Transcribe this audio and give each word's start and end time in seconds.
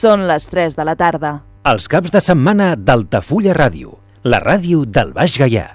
Són 0.00 0.22
les 0.24 0.46
3 0.48 0.78
de 0.78 0.84
la 0.88 0.94
tarda. 0.96 1.30
Els 1.68 1.84
caps 1.92 2.12
de 2.14 2.20
setmana 2.24 2.70
d'Altafulla 2.72 3.52
Ràdio, 3.52 3.98
la 4.24 4.38
ràdio 4.40 4.86
del 4.88 5.10
Baix 5.12 5.34
Gaià. 5.36 5.66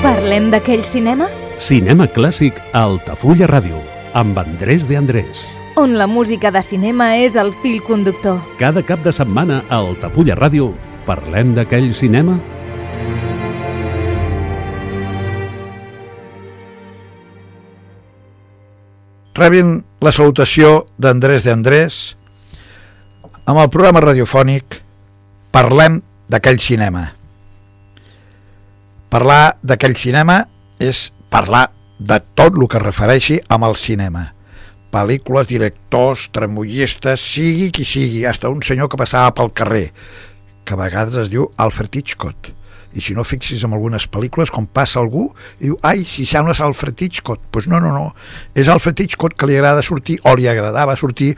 Parlem 0.00 0.48
d'aquell 0.54 0.86
cinema? 0.88 1.28
Cinema 1.60 2.06
clàssic 2.16 2.62
a 2.72 2.86
Altafulla 2.86 3.50
Ràdio, 3.50 3.82
amb 4.16 4.40
Andrés 4.40 4.88
de 4.88 4.96
Andrés. 4.96 5.44
On 5.76 5.98
la 6.00 6.08
música 6.08 6.54
de 6.54 6.62
cinema 6.64 7.10
és 7.20 7.36
el 7.36 7.52
fil 7.60 7.82
conductor. 7.84 8.40
Cada 8.56 8.80
cap 8.80 9.04
de 9.04 9.12
setmana 9.12 9.60
a 9.68 9.82
Altafulla 9.82 10.38
Ràdio 10.40 10.72
parlem 11.04 11.52
d'aquell 11.58 11.92
cinema? 11.92 12.38
Rebin 19.34 19.80
la 19.98 20.12
salutació 20.14 20.84
d'Andrés 20.94 21.42
de 21.42 21.50
Andrés 21.50 21.94
amb 23.50 23.58
el 23.58 23.66
programa 23.66 24.02
radiofònic 24.04 24.78
Parlem 25.54 25.96
d'aquell 26.30 26.60
cinema. 26.62 27.02
Parlar 29.10 29.56
d'aquell 29.62 29.96
cinema 29.98 30.40
és 30.82 31.08
parlar 31.34 31.68
de 31.98 32.20
tot 32.38 32.54
el 32.54 32.66
que 32.70 32.82
refereixi 32.82 33.40
amb 33.50 33.66
el 33.66 33.74
cinema. 33.78 34.24
Pel·lícules, 34.94 35.50
directors, 35.50 36.28
tremollistes, 36.34 37.22
sigui 37.34 37.72
qui 37.74 37.86
sigui, 37.86 38.24
hasta 38.26 38.50
un 38.50 38.62
senyor 38.62 38.90
que 38.90 38.98
passava 38.98 39.34
pel 39.34 39.50
carrer, 39.50 39.88
que 40.62 40.74
a 40.74 40.78
vegades 40.78 41.18
es 41.24 41.30
diu 41.30 41.50
Alfred 41.58 41.94
Hitchcock. 41.94 42.50
I 42.94 43.02
si 43.02 43.14
no 43.14 43.24
fixis 43.26 43.64
en 43.66 43.74
algunes 43.74 44.06
pel·lícules, 44.10 44.52
com 44.54 44.66
passa 44.70 45.00
algú, 45.00 45.26
i 45.58 45.68
diu, 45.68 45.78
ai, 45.82 46.04
si 46.06 46.26
sembles 46.28 46.60
Alfred 46.62 47.00
Hitchcock. 47.00 47.40
Doncs 47.40 47.52
pues 47.52 47.68
no, 47.70 47.80
no, 47.82 47.90
no. 47.94 48.12
És 48.54 48.70
Alfred 48.70 49.00
Hitchcock 49.02 49.34
que 49.38 49.48
li 49.50 49.58
agrada 49.58 49.82
sortir, 49.82 50.20
o 50.22 50.34
li 50.38 50.46
agradava 50.50 50.96
sortir, 50.96 51.34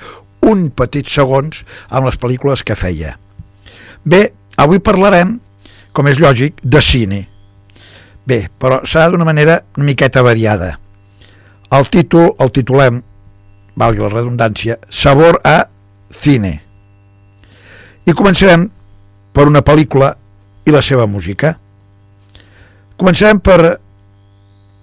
un 0.47 0.69
petit 0.71 1.09
segons 1.11 1.65
amb 1.89 2.07
les 2.09 2.19
pel·lícules 2.21 2.63
que 2.67 2.77
feia. 2.79 3.17
Bé, 4.05 4.29
avui 4.61 4.79
parlarem, 4.85 5.39
com 5.97 6.09
és 6.11 6.21
lògic, 6.21 6.61
de 6.63 6.83
cine. 6.85 7.23
Bé, 8.27 8.47
però 8.61 8.83
serà 8.85 9.09
d'una 9.11 9.27
manera 9.27 9.61
una 9.77 9.87
miqueta 9.89 10.23
variada. 10.23 10.77
El 11.73 11.89
títol 11.91 12.35
el 12.43 12.53
titulem, 12.55 13.01
valgui 13.77 14.05
la 14.05 14.13
redundància, 14.13 14.79
Sabor 14.91 15.41
a 15.45 15.65
cine. 16.23 16.53
I 18.07 18.15
començarem 18.15 18.69
per 19.35 19.48
una 19.51 19.65
pel·lícula 19.67 20.13
i 20.67 20.75
la 20.75 20.83
seva 20.83 21.06
música. 21.06 21.55
Començarem 22.98 23.41
per 23.45 23.78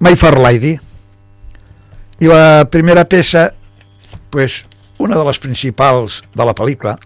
My 0.03 0.15
Fair 0.19 0.37
Lady 0.39 0.73
i 2.23 2.29
la 2.29 2.65
primera 2.71 3.05
peça 3.09 3.49
pues, 4.31 4.63
una 4.99 5.17
de 5.17 5.23
les 5.27 5.39
principals 5.39 6.21
de 6.35 6.45
la 6.45 6.55
pel·lícula 6.55 6.97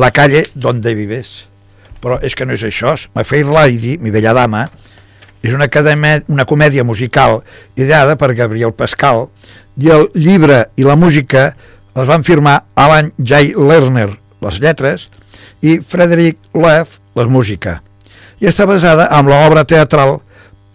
La 0.00 0.10
calle 0.10 0.42
donde 0.54 0.94
vives 0.96 1.44
però 2.02 2.18
és 2.24 2.34
que 2.36 2.44
no 2.44 2.56
és 2.56 2.64
això 2.66 2.94
My 3.14 3.24
Fair 3.24 3.46
Lady, 3.46 3.98
mi 3.98 4.12
bella 4.14 4.34
dama 4.36 4.64
és 5.44 5.52
una, 5.52 5.68
acadèmia, 5.68 6.22
una 6.32 6.46
comèdia 6.48 6.84
musical 6.84 7.42
ideada 7.76 8.16
per 8.16 8.32
Gabriel 8.34 8.72
Pascal 8.72 9.28
i 9.76 9.92
el 9.92 10.08
llibre 10.16 10.64
i 10.80 10.88
la 10.88 10.96
música 10.96 11.50
els 11.94 12.08
van 12.08 12.24
firmar 12.26 12.62
Alan 12.74 13.12
J. 13.18 13.52
Lerner 13.60 14.08
les 14.40 14.60
lletres 14.60 15.08
i 15.60 15.78
Frederick 15.80 16.40
Leff 16.56 16.98
la 17.14 17.26
música 17.30 17.80
i 18.42 18.48
està 18.50 18.66
basada 18.68 19.08
en 19.14 19.28
l'obra 19.30 19.64
teatral 19.64 20.18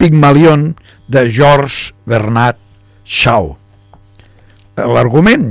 Pygmalion 0.00 0.70
de 1.12 1.26
George 1.28 1.92
Bernard 2.08 2.56
Shaw. 3.04 3.50
L'argument, 4.80 5.50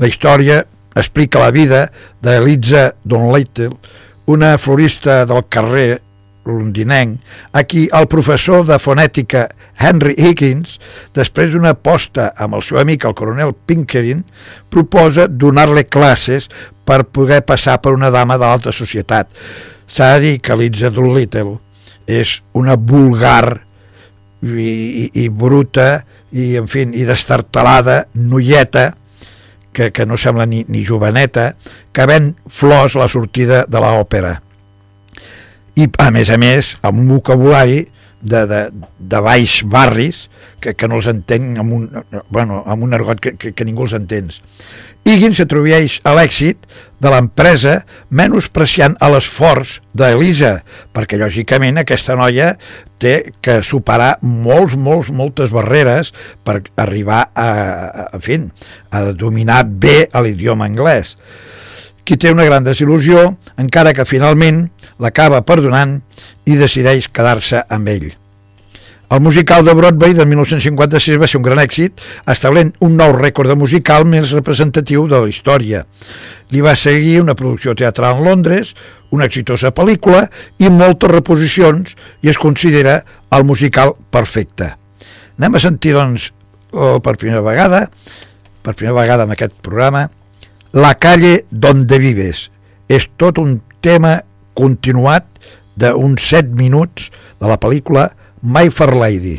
la 0.00 0.08
història 0.08 0.62
explica 0.96 1.42
la 1.42 1.50
vida 1.52 1.88
d'Eliza 2.24 2.90
Donlittle, 3.04 3.74
una 4.30 4.56
florista 4.58 5.24
del 5.28 5.44
carrer 5.52 6.00
londinenc, 6.48 7.18
a 7.52 7.62
qui 7.68 7.86
el 7.92 8.08
professor 8.08 8.64
de 8.66 8.78
fonètica 8.80 9.48
Henry 9.80 10.14
Higgins, 10.16 10.78
després 11.16 11.52
d'una 11.52 11.74
aposta 11.76 12.30
amb 12.36 12.56
el 12.56 12.64
seu 12.64 12.80
amic 12.80 13.04
el 13.04 13.16
coronel 13.18 13.52
Pinkerin, 13.66 14.24
proposa 14.72 15.28
donar-li 15.28 15.84
classes 15.84 16.48
per 16.84 17.04
poder 17.04 17.42
passar 17.46 17.78
per 17.82 17.92
una 17.94 18.10
dama 18.10 18.38
de 18.38 18.46
l'alta 18.46 18.72
societat. 18.74 19.28
S'ha 19.90 20.14
de 20.14 20.20
dir 20.22 20.36
que 20.44 20.56
Liza 20.56 20.90
Doolittle 20.94 21.58
és 22.06 22.38
una 22.54 22.76
vulgar 22.76 23.60
i, 24.42 24.70
i, 24.70 25.04
i 25.24 25.28
bruta 25.28 26.04
i, 26.30 26.54
en 26.60 26.68
fi, 26.70 26.86
i 26.86 27.06
destartalada 27.08 28.04
noieta 28.14 28.92
que, 29.72 29.90
que 29.90 30.06
no 30.06 30.18
sembla 30.18 30.46
ni, 30.46 30.64
ni 30.68 30.84
joveneta, 30.86 31.54
que 31.92 32.06
ven 32.06 32.34
flors 32.46 32.96
a 32.96 33.04
la 33.04 33.10
sortida 33.10 33.64
de 33.68 33.82
l'òpera. 33.82 34.36
I 35.78 35.86
a 36.02 36.10
més 36.14 36.30
a 36.30 36.38
més 36.40 36.74
amb 36.82 37.02
un 37.02 37.10
vocabulari 37.16 37.84
de, 38.20 38.44
de, 38.46 38.60
de 38.98 39.20
baix 39.24 39.60
barris 39.64 40.28
que, 40.60 40.74
que 40.74 40.88
no 40.88 41.00
els 41.00 41.08
entenc 41.10 41.58
amb 41.62 41.74
un, 41.76 41.88
bueno, 42.28 42.62
amb 42.66 42.84
un 42.84 42.94
argot 42.96 43.20
que, 43.20 43.34
que, 43.40 43.52
que 43.56 43.66
ningú 43.66 43.88
els 43.88 43.96
entén. 43.96 44.30
Higgins 45.08 45.38
s'atribueix 45.40 45.96
a 46.04 46.12
l'èxit 46.12 46.66
de 47.00 47.10
l'empresa 47.12 47.78
menospreciant 48.12 48.98
a 49.00 49.08
l'esforç 49.08 49.78
d'Elisa, 49.96 50.58
perquè 50.92 51.16
lògicament 51.20 51.80
aquesta 51.80 52.18
noia 52.20 52.52
té 53.00 53.32
que 53.40 53.62
superar 53.64 54.18
molts, 54.20 54.76
molts, 54.76 55.08
moltes 55.08 55.54
barreres 55.56 56.12
per 56.44 56.60
arribar 56.76 57.22
a, 57.32 57.46
a, 57.48 58.04
a, 58.12 58.20
fi, 58.20 58.42
a 58.92 59.06
dominar 59.16 59.62
bé 59.64 60.02
l'idioma 60.20 60.68
anglès 60.68 61.16
qui 62.10 62.18
té 62.18 62.32
una 62.34 62.42
gran 62.42 62.64
desil·lusió, 62.66 63.20
encara 63.62 63.92
que 63.94 64.08
finalment 64.08 64.64
l'acaba 64.98 65.44
perdonant 65.46 66.00
i 66.50 66.56
decideix 66.58 67.06
quedar-se 67.14 67.62
amb 67.70 67.92
ell. 67.92 68.08
El 69.14 69.22
musical 69.22 69.62
de 69.66 69.74
Broadway 69.74 70.16
de 70.18 70.26
1956 70.26 71.20
va 71.22 71.28
ser 71.30 71.38
un 71.38 71.46
gran 71.46 71.62
èxit, 71.62 72.02
establent 72.30 72.72
un 72.86 72.98
nou 72.98 73.14
rècord 73.14 73.50
de 73.50 73.58
musical 73.58 74.06
més 74.10 74.34
representatiu 74.34 75.06
de 75.10 75.22
la 75.22 75.30
història. 75.30 75.84
Li 76.50 76.62
va 76.66 76.74
seguir 76.78 77.20
una 77.22 77.38
producció 77.38 77.74
teatral 77.78 78.18
en 78.18 78.26
Londres, 78.26 78.74
una 79.14 79.30
exitosa 79.30 79.70
pel·lícula 79.74 80.26
i 80.58 80.70
moltes 80.70 81.14
reposicions 81.14 81.94
i 82.22 82.30
es 82.30 82.38
considera 82.38 83.00
el 83.34 83.46
musical 83.46 83.94
perfecte. 84.10 84.74
Anem 85.38 85.58
a 85.58 85.62
sentir, 85.62 85.94
doncs, 85.94 86.32
oh, 86.70 86.98
per 86.98 87.18
primera 87.18 87.42
vegada, 87.46 87.86
per 88.62 88.74
primera 88.74 88.98
vegada 88.98 89.26
en 89.26 89.38
aquest 89.38 89.58
programa, 89.62 90.08
la 90.72 90.94
calle 90.94 91.44
donde 91.50 91.98
vives. 91.98 92.48
És 92.88 93.06
tot 93.16 93.38
un 93.38 93.60
tema 93.82 94.20
continuat 94.58 95.26
d'uns 95.78 96.22
7 96.30 96.54
minuts 96.58 97.10
de 97.40 97.50
la 97.50 97.58
pel·lícula 97.60 98.10
My 98.42 98.70
Fair 98.70 98.94
Lady. 98.94 99.38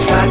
Vives 0.00 0.29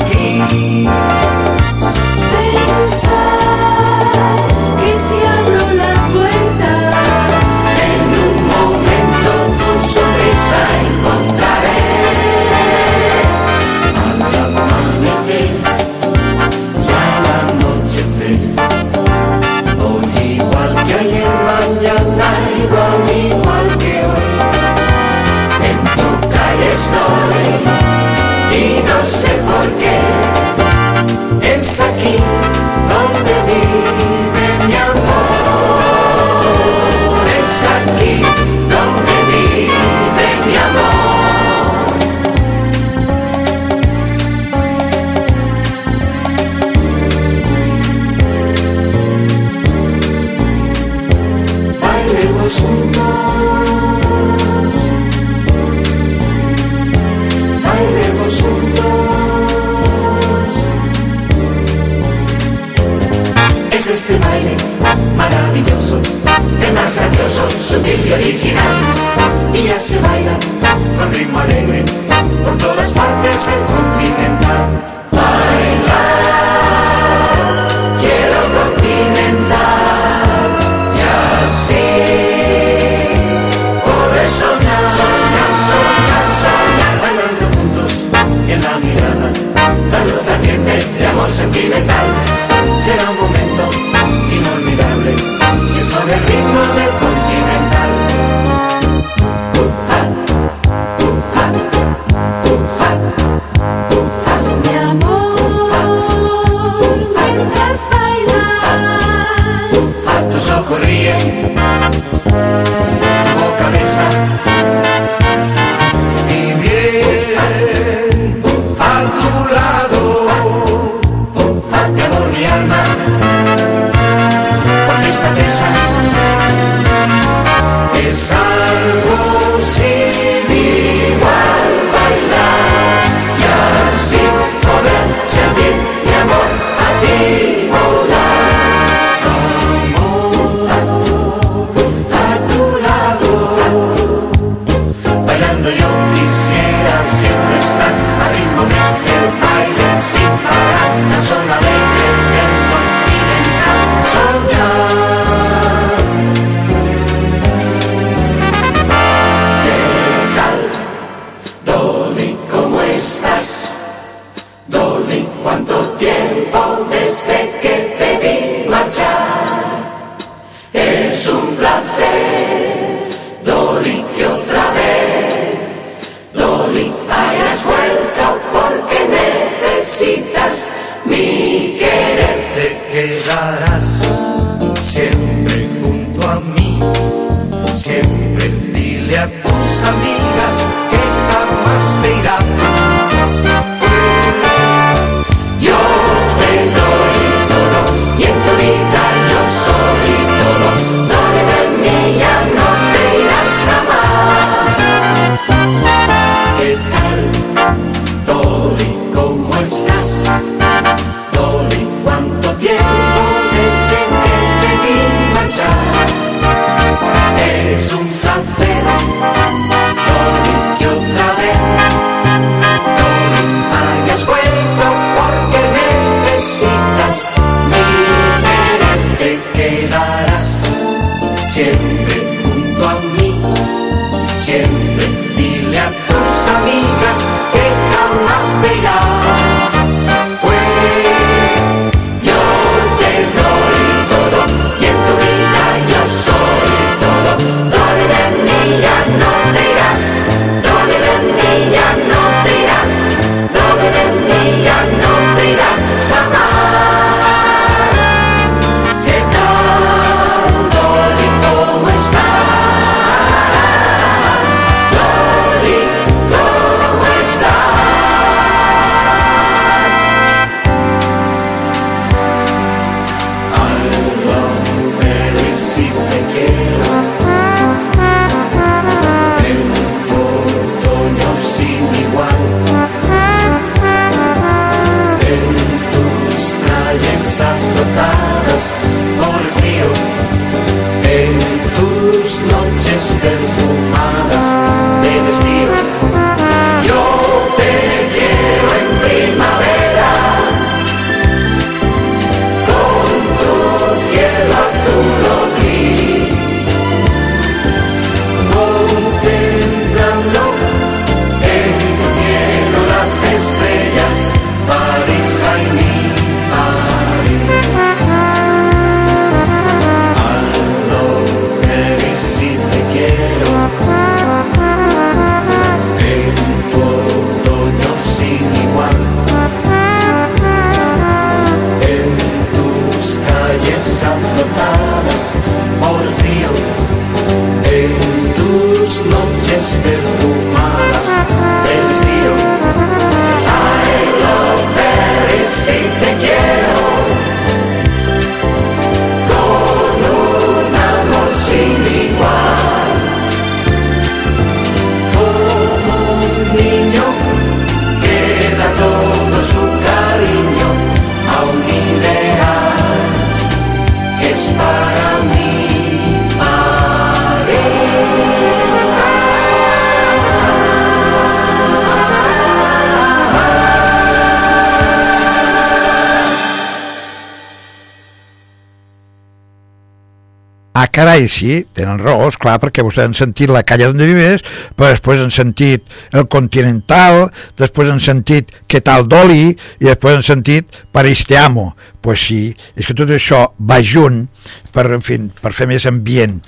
carai, 381.20 381.28
sí, 381.28 381.66
tenen 381.74 382.00
raó, 382.00 382.30
clar, 382.40 382.60
perquè 382.62 382.84
vostès 382.84 383.08
han 383.08 383.16
sentit 383.18 383.50
La 383.50 383.64
calle 383.64 383.88
donde 383.90 384.08
vives, 384.08 384.44
però 384.76 384.92
després 384.94 385.20
han 385.20 385.32
sentit 385.32 385.84
El 386.14 386.28
Continental, 386.28 387.30
després 387.58 387.90
han 387.90 388.00
sentit 388.00 388.52
Què 388.68 388.82
tal 388.82 389.08
Dolly, 389.08 389.56
i 389.80 389.86
després 389.86 390.16
han 390.16 390.24
sentit 390.24 390.68
París 390.92 391.26
te 391.28 391.38
amo. 391.38 391.76
Pues 392.02 392.24
sí, 392.24 392.56
és 392.76 392.88
que 392.88 392.96
tot 392.96 393.10
això 393.12 393.50
va 393.60 393.82
junt 393.84 394.28
per, 394.72 394.88
en 394.96 395.02
fi, 395.02 395.20
per 395.42 395.52
fer 395.54 395.68
més 395.68 395.86
ambient. 395.90 396.40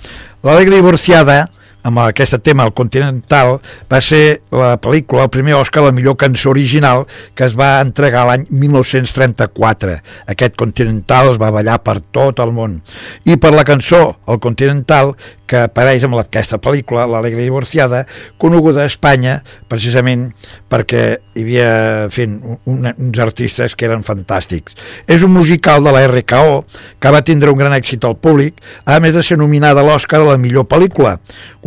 L'Alegre 0.43 0.79
Divorciada, 0.79 1.49
amb 1.83 2.01
aquest 2.03 2.37
tema, 2.43 2.65
el 2.67 2.73
Continental, 2.77 3.57
va 3.91 4.01
ser 4.03 4.41
la 4.53 4.75
pel·lícula, 4.81 5.25
el 5.25 5.33
primer 5.33 5.55
Oscar, 5.57 5.83
la 5.85 5.95
millor 5.95 6.17
cançó 6.19 6.51
original 6.51 7.05
que 7.35 7.45
es 7.47 7.55
va 7.57 7.79
entregar 7.81 8.25
l'any 8.27 8.45
1934. 8.49 9.97
Aquest 10.33 10.57
Continental 10.59 11.33
es 11.33 11.41
va 11.41 11.51
ballar 11.53 11.79
per 11.83 11.99
tot 12.13 12.41
el 12.43 12.53
món. 12.55 12.79
I 13.25 13.37
per 13.41 13.53
la 13.55 13.65
cançó, 13.67 14.17
el 14.27 14.41
Continental, 14.43 15.15
que 15.51 15.65
apareix 15.67 16.05
amb 16.07 16.15
aquesta 16.15 16.61
pel·lícula, 16.63 17.03
l'Alegre 17.11 17.43
Divorciada, 17.43 18.05
coneguda 18.39 18.85
a 18.85 18.87
Espanya 18.87 19.41
precisament 19.67 20.29
perquè 20.71 21.01
hi 21.35 21.43
havia 21.43 21.71
en 22.05 22.13
fi, 22.13 22.27
un, 22.31 22.87
uns 22.87 23.19
artistes 23.19 23.75
que 23.75 23.89
eren 23.89 24.05
fantàstics. 24.07 24.77
És 25.11 25.25
un 25.27 25.33
musical 25.35 25.83
de 25.83 25.91
la 25.91 26.05
RKO 26.07 26.61
que 27.03 27.11
va 27.11 27.23
tindre 27.27 27.51
un 27.51 27.59
gran 27.59 27.75
èxit 27.75 28.07
al 28.07 28.15
públic, 28.15 28.61
a 28.85 29.01
més 29.03 29.15
de 29.17 29.23
ser 29.27 29.35
nominada 29.41 29.83
a 29.83 29.87
l'Oscar 29.87 30.21
a 30.21 30.29
la 30.29 30.37
millor 30.39 30.69
pel·lícula. 30.71 31.17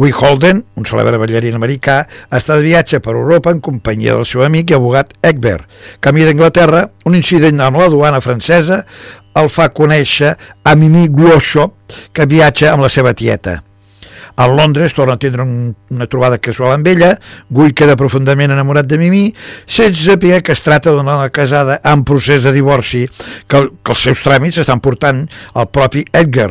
Will 0.00 0.17
Holden, 0.17 0.62
un 0.81 0.88
celebre 0.88 1.21
ballarín 1.21 1.59
americà, 1.59 1.99
està 2.33 2.57
de 2.57 2.64
viatge 2.64 3.03
per 3.05 3.12
Europa 3.12 3.53
en 3.53 3.61
companyia 3.61 4.17
del 4.17 4.25
seu 4.29 4.47
amic 4.47 4.73
i 4.73 4.79
abogat 4.79 5.12
Egbert. 5.21 5.69
Camí 6.00 6.25
d'Anglaterra, 6.25 6.87
un 7.05 7.21
incident 7.21 7.61
amb 7.61 7.83
la 7.83 7.91
duana 7.93 8.25
francesa 8.25 8.85
el 9.35 9.50
fa 9.50 9.69
conèixer 9.75 10.35
a 10.64 10.75
Mimi 10.79 11.09
Glossop, 11.11 11.75
que 12.14 12.26
viatja 12.31 12.73
amb 12.73 12.87
la 12.87 12.91
seva 12.93 13.12
tieta. 13.19 13.61
A 14.37 14.49
Londres 14.49 14.95
torna 14.95 15.14
a 15.14 15.19
tindre 15.23 15.43
un, 15.43 15.75
una 15.95 16.09
trobada 16.11 16.41
casual 16.43 16.75
amb 16.75 16.88
ella, 16.91 17.12
Guy 17.55 17.75
queda 17.79 17.95
profundament 17.99 18.50
enamorat 18.50 18.88
de 18.91 18.99
Mimi, 18.99 19.29
sense 19.67 20.03
saber 20.03 20.43
que 20.43 20.55
es 20.57 20.62
tracta 20.67 20.91
d'una 20.91 21.14
dona 21.14 21.31
casada 21.31 21.79
en 21.87 22.03
procés 22.05 22.43
de 22.43 22.53
divorci, 22.53 23.05
que, 23.47 23.69
que 23.71 23.95
els 23.95 24.07
seus 24.09 24.25
tràmits 24.26 24.59
estan 24.59 24.83
portant 24.83 25.26
el 25.55 25.71
propi 25.71 26.03
Edgar. 26.12 26.50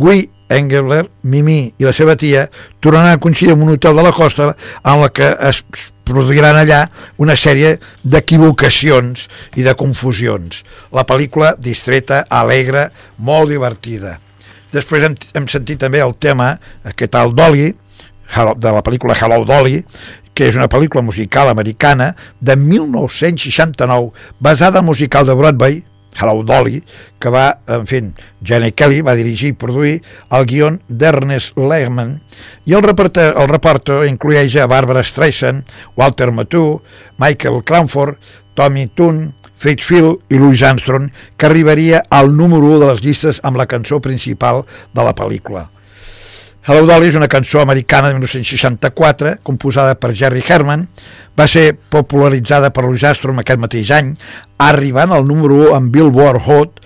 Guy 0.00 0.30
Engelbert, 0.48 1.10
Mimi 1.22 1.74
i 1.78 1.86
la 1.86 1.92
seva 1.96 2.16
tia 2.20 2.46
tornaran 2.80 3.14
a 3.14 3.20
coincidir 3.20 3.54
en 3.54 3.62
un 3.64 3.74
hotel 3.74 3.96
de 3.96 4.04
la 4.04 4.12
costa 4.12 4.52
en 4.84 5.00
la 5.00 5.10
que 5.12 5.30
es 5.48 5.62
produiran 6.04 6.56
allà 6.60 6.84
una 7.20 7.36
sèrie 7.36 7.78
d'equivocacions 8.02 9.28
i 9.56 9.64
de 9.64 9.74
confusions. 9.76 10.62
La 10.92 11.06
pel·lícula 11.08 11.54
distreta, 11.58 12.24
alegre, 12.28 12.90
molt 13.18 13.52
divertida. 13.52 14.18
Després 14.74 15.06
hem, 15.06 15.16
hem 15.38 15.48
sentit 15.50 15.80
també 15.84 16.02
el 16.02 16.16
tema, 16.18 16.56
aquest 16.84 17.14
tal 17.14 17.34
Dolly, 17.36 17.70
de 18.34 18.70
la 18.74 18.82
pel·lícula 18.82 19.14
Hello 19.14 19.44
Dolly, 19.46 19.82
que 20.34 20.48
és 20.50 20.56
una 20.58 20.68
pel·lícula 20.70 21.04
musical 21.06 21.48
americana 21.48 22.14
de 22.40 22.56
1969, 22.58 24.10
basada 24.40 24.80
en 24.82 24.88
musical 24.88 25.26
de 25.26 25.34
Broadway, 25.38 25.82
Hello 26.14 26.42
Dolly, 26.46 26.82
que 27.18 27.30
va, 27.30 27.58
en 27.66 27.86
fi, 27.90 28.00
Jenny 28.42 28.72
Kelly 28.72 29.00
va 29.02 29.16
dirigir 29.18 29.52
i 29.52 29.58
produir 29.58 29.94
el 30.34 30.46
guion 30.46 30.78
d'Ernest 30.88 31.58
Lehman 31.58 32.20
i 32.66 32.74
el 32.74 32.84
reporter, 32.86 33.32
el 33.34 33.50
reporter 33.50 34.04
inclueix 34.06 34.54
a 34.56 34.68
Barbara 34.70 35.02
Streisand, 35.06 35.64
Walter 35.98 36.30
Matthau, 36.30 36.80
Michael 37.18 37.62
Cranford, 37.66 38.18
Tommy 38.54 38.86
Toon, 38.94 39.32
Fritz 39.56 39.86
Field 39.86 40.24
i 40.28 40.40
Louis 40.40 40.62
Armstrong, 40.62 41.10
que 41.36 41.46
arribaria 41.46 42.02
al 42.10 42.36
número 42.36 42.66
1 42.74 42.80
de 42.82 42.90
les 42.90 43.04
llistes 43.04 43.40
amb 43.42 43.56
la 43.60 43.68
cançó 43.70 44.00
principal 44.00 44.64
de 44.92 45.06
la 45.06 45.14
pel·lícula. 45.14 45.68
Hello 46.64 46.86
Dolly 46.88 47.10
és 47.10 47.16
una 47.18 47.28
cançó 47.28 47.60
americana 47.60 48.08
de 48.08 48.14
1964, 48.16 49.34
composada 49.44 49.98
per 50.00 50.14
Jerry 50.16 50.40
Herman, 50.40 50.86
va 51.36 51.46
ser 51.50 51.74
popularitzada 51.92 52.70
per 52.72 52.86
Louis 52.86 53.04
Armstrong 53.04 53.42
aquest 53.42 53.60
mateix 53.60 53.90
any, 53.92 54.14
arribant 54.56 55.12
al 55.12 55.26
número 55.28 55.58
1 55.68 55.74
amb 55.76 55.92
Billboard 55.92 56.48
Hot 56.48 56.80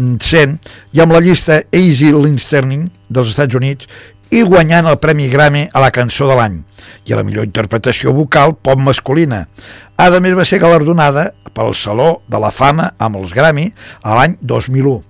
100 0.00 0.56
i 0.96 1.02
amb 1.04 1.14
la 1.14 1.20
llista 1.22 1.60
Easy 1.70 2.10
Listening 2.10 2.88
dels 3.08 3.30
Estats 3.30 3.54
Units 3.54 3.86
i 4.30 4.42
guanyant 4.46 4.86
el 4.86 4.98
Premi 5.02 5.28
Grammy 5.28 5.66
a 5.74 5.82
la 5.82 5.90
cançó 5.90 6.28
de 6.30 6.36
l'any 6.38 6.60
i 7.08 7.12
a 7.12 7.18
la 7.18 7.24
millor 7.26 7.46
interpretació 7.48 8.14
vocal 8.14 8.54
pop 8.54 8.78
masculina. 8.78 9.46
A 9.98 10.08
més 10.22 10.36
va 10.38 10.46
ser 10.46 10.60
galardonada 10.62 11.32
pel 11.54 11.74
Saló 11.74 12.20
de 12.30 12.38
la 12.38 12.52
Fama 12.54 12.92
amb 12.98 13.18
els 13.20 13.34
Grammy 13.34 13.66
a 14.02 14.14
l'any 14.16 14.36
2001. 14.40 15.02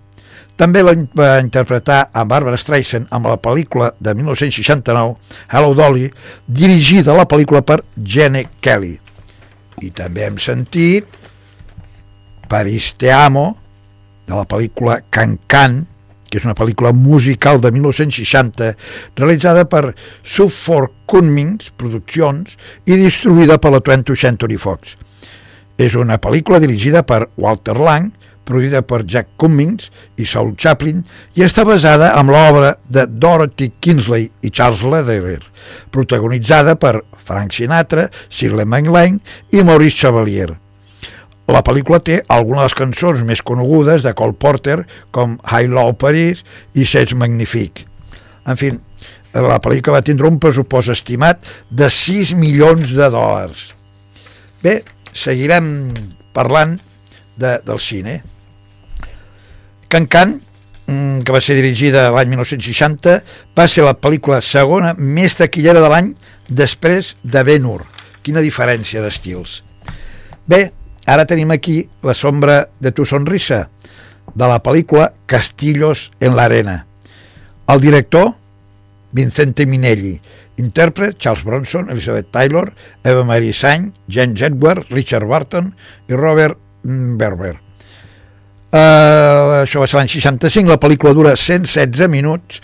També 0.61 0.83
la 0.85 0.93
va 1.17 1.39
interpretar 1.41 2.11
a 2.13 2.25
Barbara 2.29 2.59
Streisand 2.61 3.09
amb 3.17 3.29
la 3.31 3.39
pel·lícula 3.41 3.93
de 4.01 4.13
1969 4.17 5.15
Hello 5.49 5.73
Dolly, 5.77 6.11
dirigida 6.47 7.17
la 7.17 7.29
pel·lícula 7.29 7.63
per 7.65 7.79
Gene 7.97 8.47
Kelly. 8.61 8.93
I 9.81 9.89
també 9.97 10.27
hem 10.27 10.37
sentit 10.37 11.09
Paris 12.49 12.93
Te 12.99 13.13
Amo, 13.15 13.47
de 14.27 14.35
la 14.37 14.45
pel·lícula 14.45 15.01
Can 15.09 15.39
Can, 15.49 15.85
que 16.31 16.39
és 16.39 16.47
una 16.47 16.57
pel·lícula 16.57 16.95
musical 16.97 17.61
de 17.61 17.73
1960 17.75 18.71
realitzada 19.19 19.67
per 19.69 19.91
Suffolk 20.23 20.95
Cummings 21.11 21.73
Produccions 21.77 22.57
i 22.87 22.97
distribuïda 22.97 23.59
per 23.59 23.75
la 23.75 23.83
20th 23.83 24.17
Century 24.17 24.57
Fox. 24.57 24.97
És 25.81 25.97
una 25.99 26.21
pel·lícula 26.23 26.61
dirigida 26.63 27.03
per 27.03 27.27
Walter 27.41 27.77
Lang, 27.81 28.11
produïda 28.51 28.83
per 28.83 29.05
Jack 29.07 29.37
Cummings 29.39 29.91
i 30.19 30.27
Saul 30.27 30.55
Chaplin 30.59 31.05
i 31.39 31.45
està 31.47 31.65
basada 31.67 32.13
en 32.19 32.33
l'obra 32.33 32.73
de 32.91 33.07
Dorothy 33.07 33.71
Kingsley 33.83 34.31
i 34.43 34.51
Charles 34.51 34.83
Lederer, 34.83 35.43
protagonitzada 35.95 36.75
per 36.81 36.99
Frank 37.15 37.55
Sinatra, 37.55 38.09
Shirley 38.29 38.67
MacLaine 38.67 39.21
i 39.55 39.63
Maurice 39.63 40.03
Chevalier. 40.03 40.51
La 41.51 41.65
pel·lícula 41.67 41.99
té 42.07 42.21
algunes 42.31 42.63
de 42.63 42.69
les 42.69 42.77
cançons 42.79 43.23
més 43.27 43.41
conegudes 43.43 44.05
de 44.07 44.13
Cole 44.15 44.37
Porter, 44.39 44.85
com 45.11 45.35
High 45.51 45.73
Low 45.73 45.97
Paris 45.99 46.45
i 46.79 46.87
Sets 46.87 47.17
Magnifique. 47.19 47.89
En 48.47 48.59
fi, 48.61 48.71
la 49.35 49.59
pel·lícula 49.63 49.99
va 49.99 50.07
tindre 50.07 50.31
un 50.31 50.39
pressupost 50.43 50.93
estimat 50.95 51.51
de 51.71 51.91
6 51.91 52.35
milions 52.39 52.95
de 52.95 53.11
dòlars. 53.11 53.71
Bé, 54.63 54.81
seguirem 55.11 55.91
parlant 56.37 56.77
de, 57.41 57.57
del 57.67 57.83
cine. 57.83 58.21
Can 59.91 60.07
Can, 60.07 60.37
mm, 60.87 61.23
que 61.27 61.35
va 61.35 61.43
ser 61.43 61.59
dirigida 61.59 62.11
l'any 62.15 62.31
1960, 62.31 63.17
va 63.59 63.67
ser 63.67 63.87
la 63.87 63.97
pel·lícula 63.99 64.39
segona 64.45 64.95
més 64.99 65.35
taquillera 65.39 65.83
de 65.83 65.91
l'any 65.91 66.13
després 66.47 67.17
de 67.23 67.43
Ben-Hur. 67.47 67.81
Quina 68.23 68.45
diferència 68.45 69.03
d'estils. 69.03 69.65
Bé, 70.47 70.69
Ara 71.07 71.25
tenim 71.27 71.51
aquí 71.51 71.89
la 72.03 72.15
sombra 72.15 72.69
de 72.81 72.93
tu 72.93 73.07
sonrisa, 73.07 73.69
de 74.35 74.47
la 74.47 74.61
pel·lícula 74.63 75.13
Castillos 75.27 76.11
en 76.21 76.37
l'arena. 76.37 76.85
El 77.71 77.81
director, 77.81 78.35
Vincente 79.13 79.67
Minelli. 79.67 80.21
Intèrpret, 80.61 81.17
Charles 81.19 81.45
Bronson, 81.45 81.89
Elizabeth 81.91 82.31
Taylor, 82.31 82.73
Eva 83.03 83.25
Marie 83.25 83.53
Saint, 83.53 83.95
James 84.09 84.43
Edward, 84.43 84.87
Richard 84.91 85.27
Barton 85.27 85.73
i 86.09 86.15
Robert 86.15 86.59
Berber. 86.83 87.57
Uh, 88.71 89.65
això 89.65 89.81
va 89.83 89.89
ser 89.91 89.99
l'any 89.99 90.11
65, 90.13 90.71
la 90.71 90.79
pel·lícula 90.79 91.15
dura 91.17 91.35
116 91.35 92.07
minuts, 92.13 92.61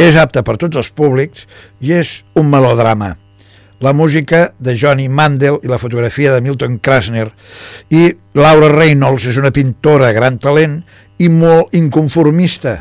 és 0.00 0.16
apta 0.16 0.40
per 0.46 0.56
tots 0.56 0.78
els 0.80 0.88
públics 0.96 1.44
i 1.84 1.92
és 1.98 2.22
un 2.38 2.48
melodrama 2.48 3.16
la 3.80 3.94
música 3.96 4.52
de 4.58 4.76
Johnny 4.76 5.08
Mandel 5.08 5.58
i 5.64 5.70
la 5.70 5.80
fotografia 5.80 6.34
de 6.34 6.44
Milton 6.44 6.78
Krasner 6.84 7.30
i 7.90 8.06
Laura 8.36 8.68
Reynolds 8.74 9.26
és 9.32 9.40
una 9.40 9.52
pintora 9.54 10.12
gran 10.16 10.38
talent 10.38 10.80
i 11.20 11.28
molt 11.32 11.74
inconformista 11.76 12.80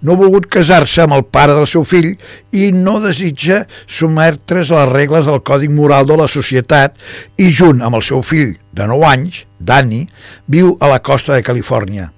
no 0.00 0.14
ha 0.14 0.20
volgut 0.20 0.46
casar-se 0.50 1.02
amb 1.04 1.16
el 1.16 1.24
pare 1.36 1.54
del 1.56 1.66
seu 1.70 1.84
fill 1.88 2.10
i 2.54 2.70
no 2.74 2.98
desitja 3.04 3.64
sometre's 3.98 4.72
a 4.72 4.82
les 4.82 4.92
regles 4.94 5.30
del 5.30 5.42
còdic 5.50 5.74
moral 5.74 6.06
de 6.08 6.18
la 6.20 6.28
societat 6.30 6.98
i 7.36 7.50
junt 7.60 7.82
amb 7.82 7.98
el 8.00 8.06
seu 8.10 8.22
fill 8.22 8.54
de 8.72 8.86
9 8.86 9.10
anys, 9.10 9.42
Danny, 9.58 10.06
viu 10.46 10.76
a 10.80 10.94
la 10.94 11.02
costa 11.02 11.34
de 11.34 11.42
Califòrnia. 11.42 12.12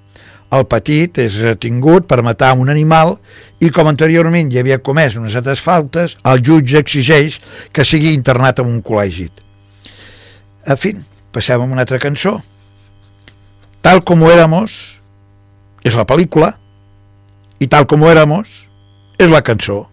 El 0.51 0.65
petit 0.67 1.19
és 1.23 1.37
tingut 1.63 2.09
per 2.11 2.25
matar 2.27 2.57
un 2.59 2.73
animal 2.73 3.15
i 3.63 3.71
com 3.71 3.87
anteriorment 3.87 4.51
hi 4.51 4.59
havia 4.59 4.81
comès 4.83 5.15
unes 5.21 5.37
altres 5.39 5.63
faltes, 5.63 6.17
el 6.27 6.43
jutge 6.43 6.81
exigeix 6.81 7.39
que 7.73 7.87
sigui 7.87 8.17
internat 8.17 8.59
en 8.59 8.71
un 8.73 8.81
col·legi. 8.83 9.29
En 10.67 10.81
fi, 10.81 10.97
passem 11.31 11.61
a 11.61 11.69
una 11.69 11.85
altra 11.87 12.01
cançó. 12.03 12.41
Tal 13.81 14.03
com 14.05 14.27
éramos 14.29 14.81
és 15.87 15.95
la 15.97 16.05
pel·lícula 16.05 16.51
i 17.63 17.69
tal 17.71 17.87
com 17.89 18.03
éramos 18.09 18.65
és 19.21 19.31
la 19.31 19.45
cançó. 19.47 19.85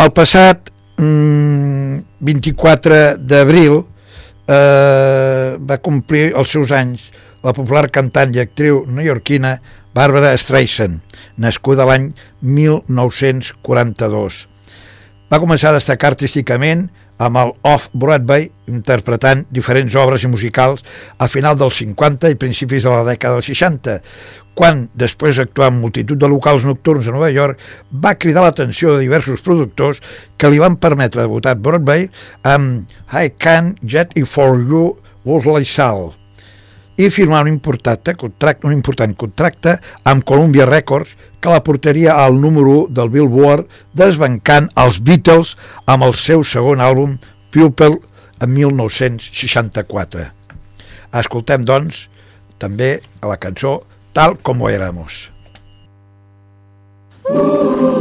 El 0.00 0.10
passat 0.14 0.72
mmm, 0.98 2.00
24 2.24 3.02
d'abril 3.20 3.82
eh, 4.48 5.54
va 5.60 5.78
complir 5.84 6.30
els 6.32 6.50
seus 6.56 6.72
anys 6.74 7.10
la 7.44 7.52
popular 7.52 7.90
cantant 7.92 8.34
i 8.34 8.42
actriu 8.42 8.84
neoyorquina 8.88 9.58
Barbara 9.94 10.32
Streisand, 10.40 11.00
nascuda 11.38 11.86
l'any 11.86 12.10
1942. 12.42 14.46
Va 15.30 15.40
començar 15.42 15.70
a 15.70 15.78
destacar 15.78 16.14
artísticament 16.14 16.88
amb 17.22 17.38
el 17.38 17.52
Off-Broadway, 17.70 18.48
interpretant 18.66 19.44
diferents 19.54 19.94
obres 20.00 20.24
i 20.26 20.30
musicals 20.30 20.82
a 21.22 21.28
final 21.30 21.54
dels 21.60 21.76
50 21.78 22.32
i 22.32 22.38
principis 22.40 22.82
de 22.82 22.90
la 22.90 23.04
dècada 23.06 23.38
dels 23.38 23.50
60, 23.52 24.00
quan, 24.58 24.88
després 24.98 25.38
d'actuar 25.38 25.68
en 25.70 25.78
multitud 25.78 26.18
de 26.18 26.28
locals 26.30 26.66
nocturns 26.66 27.06
a 27.06 27.14
Nova 27.14 27.30
York, 27.30 27.60
va 27.92 28.16
cridar 28.18 28.42
l'atenció 28.46 28.94
de 28.94 29.04
diversos 29.04 29.44
productors 29.46 30.02
que 30.38 30.50
li 30.50 30.58
van 30.62 30.80
permetre 30.80 31.22
debutar 31.22 31.54
Broadway 31.54 32.08
amb 32.42 32.90
I 33.12 33.30
Can't 33.38 33.78
Get 33.86 34.18
It 34.18 34.26
For 34.26 34.58
You, 34.58 34.96
Wosley 35.24 35.66
Sal 35.68 36.14
i 36.96 37.10
firmar 37.10 37.42
un 37.42 37.50
important 37.50 38.14
contracte, 38.16 38.66
un 38.66 38.72
important 38.72 39.14
contracte 39.18 39.78
amb 40.04 40.24
Columbia 40.24 40.66
Records 40.66 41.14
que 41.40 41.52
la 41.52 41.62
portaria 41.64 42.14
al 42.24 42.40
número 42.40 42.84
1 42.84 42.94
del 42.94 43.10
Billboard 43.10 43.66
desbancant 43.92 44.70
els 44.80 45.00
Beatles 45.02 45.56
amb 45.86 46.06
el 46.06 46.14
seu 46.14 46.44
segon 46.44 46.80
àlbum 46.80 47.18
Pupil 47.50 47.98
en 48.40 48.54
1964. 48.54 50.28
Escoltem, 51.14 51.66
doncs, 51.66 52.08
també 52.58 52.98
a 53.20 53.30
la 53.30 53.38
cançó 53.38 53.82
Tal 54.14 54.38
como 54.38 54.70
éramos. 54.70 55.32
estaba 57.24 57.93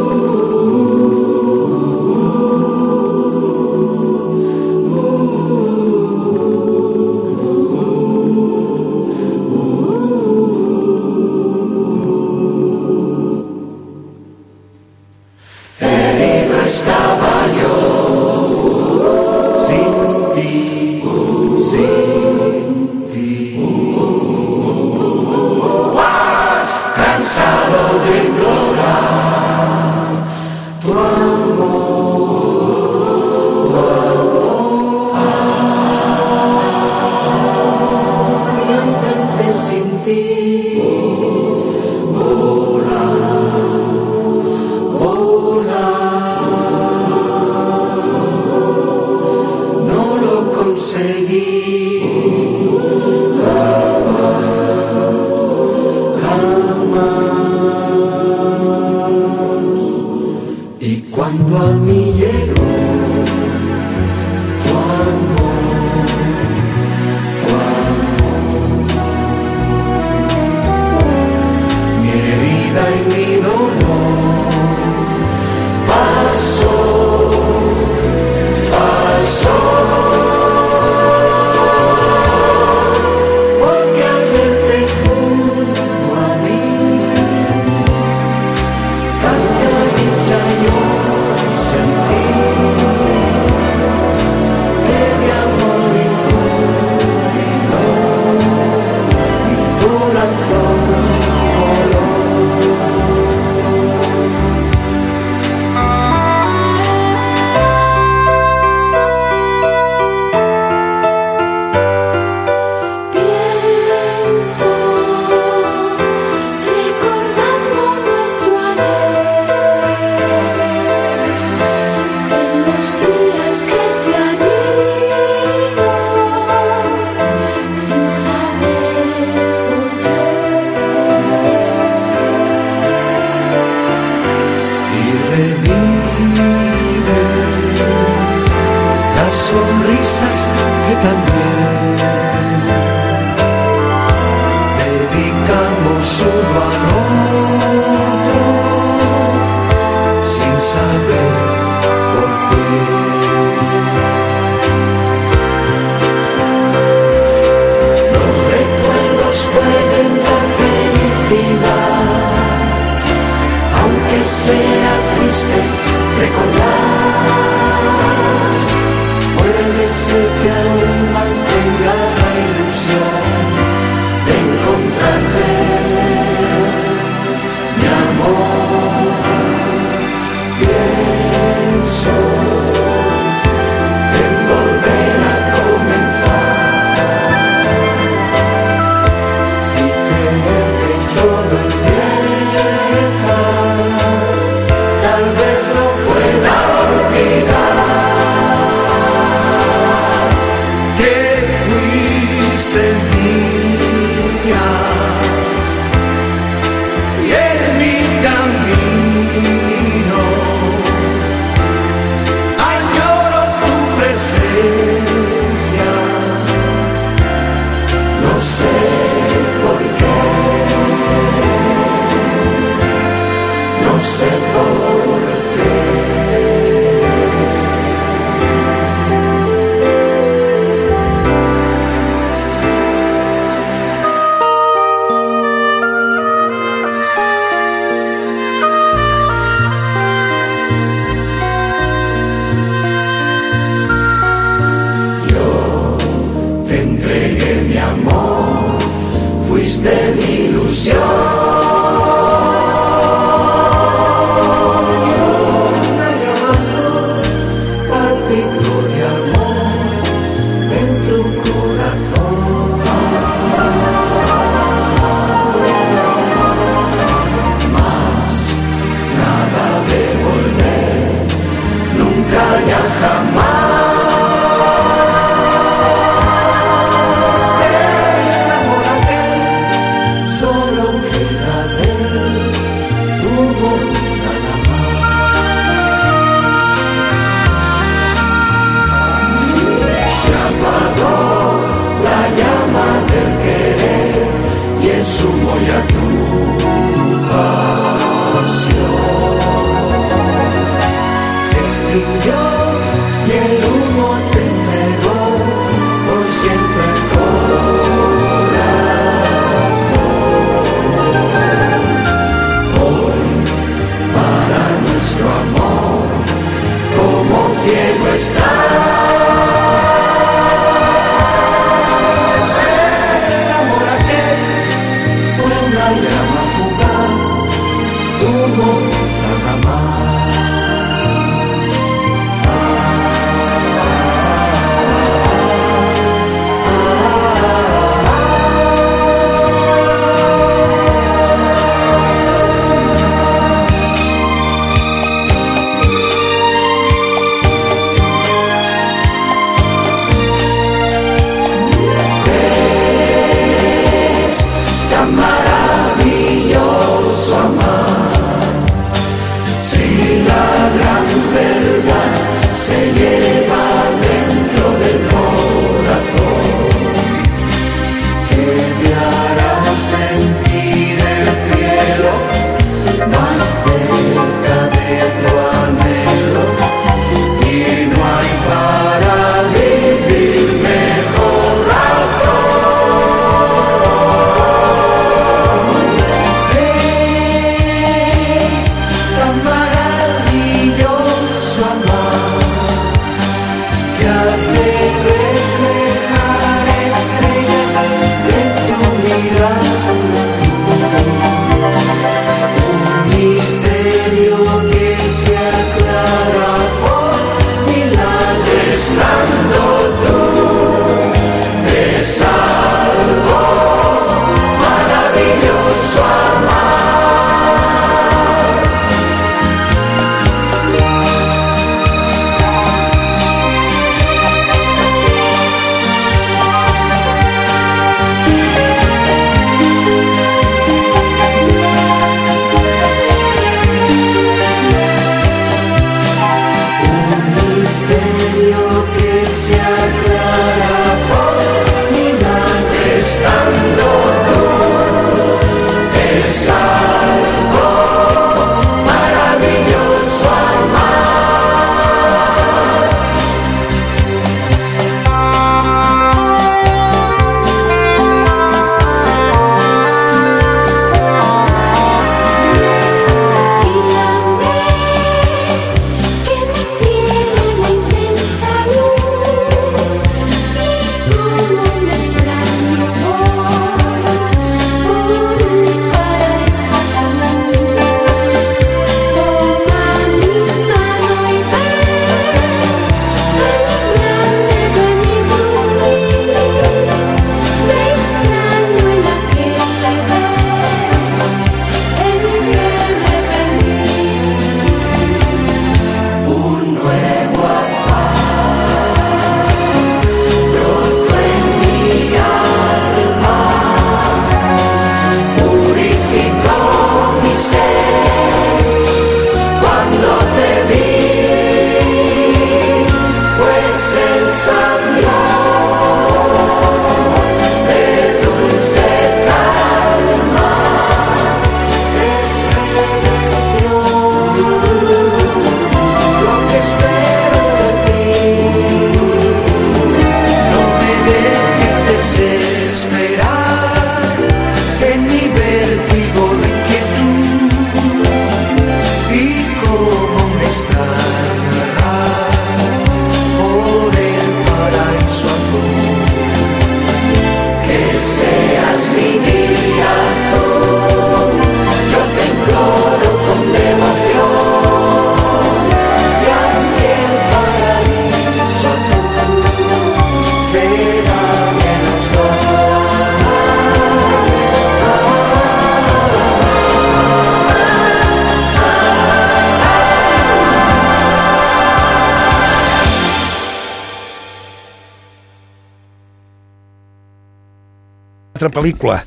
otra 578.44 578.62
película. 578.62 579.06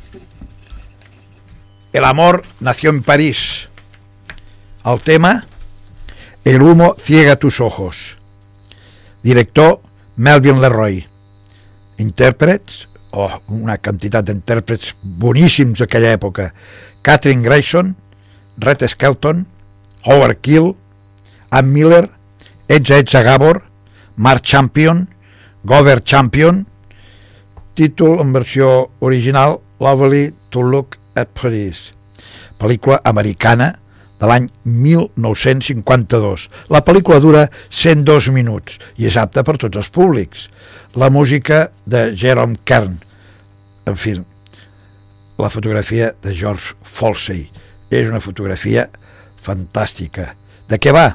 El 1.92 2.04
amor 2.04 2.42
nació 2.60 2.90
en 2.90 3.02
París. 3.02 3.68
Al 4.82 5.02
tema, 5.02 5.44
El 6.44 6.62
humo 6.62 6.94
ciega 6.98 7.36
tus 7.36 7.60
ojos. 7.60 8.16
Director, 9.22 9.80
Melvin 10.16 10.60
Leroy. 10.60 11.04
Intèrprets, 11.98 12.86
oh, 13.10 13.40
una 13.48 13.78
quantitat 13.82 14.28
d'intèrprets 14.28 14.94
boníssims 15.02 15.82
d'aquella 15.82 16.12
època. 16.14 16.52
Catherine 17.02 17.42
Grayson, 17.42 17.96
Red 18.58 18.86
Skelton, 18.86 19.44
Howard 20.04 20.38
Keel, 20.40 20.76
Ann 21.50 21.72
Miller, 21.72 22.08
Edge 22.68 22.94
Edge 22.94 23.24
Gabor, 23.24 23.64
Mark 24.16 24.42
Champion, 24.42 25.08
Gover 25.64 26.04
Champion, 26.04 26.66
títol 27.76 28.20
en 28.24 28.32
versió 28.32 28.90
original 29.00 29.60
Lovely 29.78 30.32
to 30.50 30.62
Look 30.64 30.96
at 31.14 31.28
Paris, 31.36 31.92
pel·lícula 32.58 32.98
americana 33.04 33.74
de 34.16 34.28
l'any 34.30 34.48
1952. 34.64 36.46
La 36.72 36.80
pel·lícula 36.84 37.20
dura 37.20 37.44
102 37.68 38.30
minuts 38.32 38.80
i 38.96 39.06
és 39.10 39.18
apta 39.20 39.44
per 39.44 39.58
tots 39.60 39.76
els 39.76 39.92
públics. 39.92 40.48
La 40.96 41.10
música 41.12 41.68
de 41.84 42.08
Jerome 42.16 42.56
Kern, 42.64 42.96
en 43.86 44.00
fi, 44.00 44.16
la 45.36 45.52
fotografia 45.52 46.14
de 46.24 46.32
George 46.32 46.72
Folsey. 46.82 47.44
És 47.92 48.08
una 48.08 48.24
fotografia 48.24 48.88
fantàstica. 49.44 50.32
De 50.66 50.80
què 50.80 50.90
va? 50.96 51.12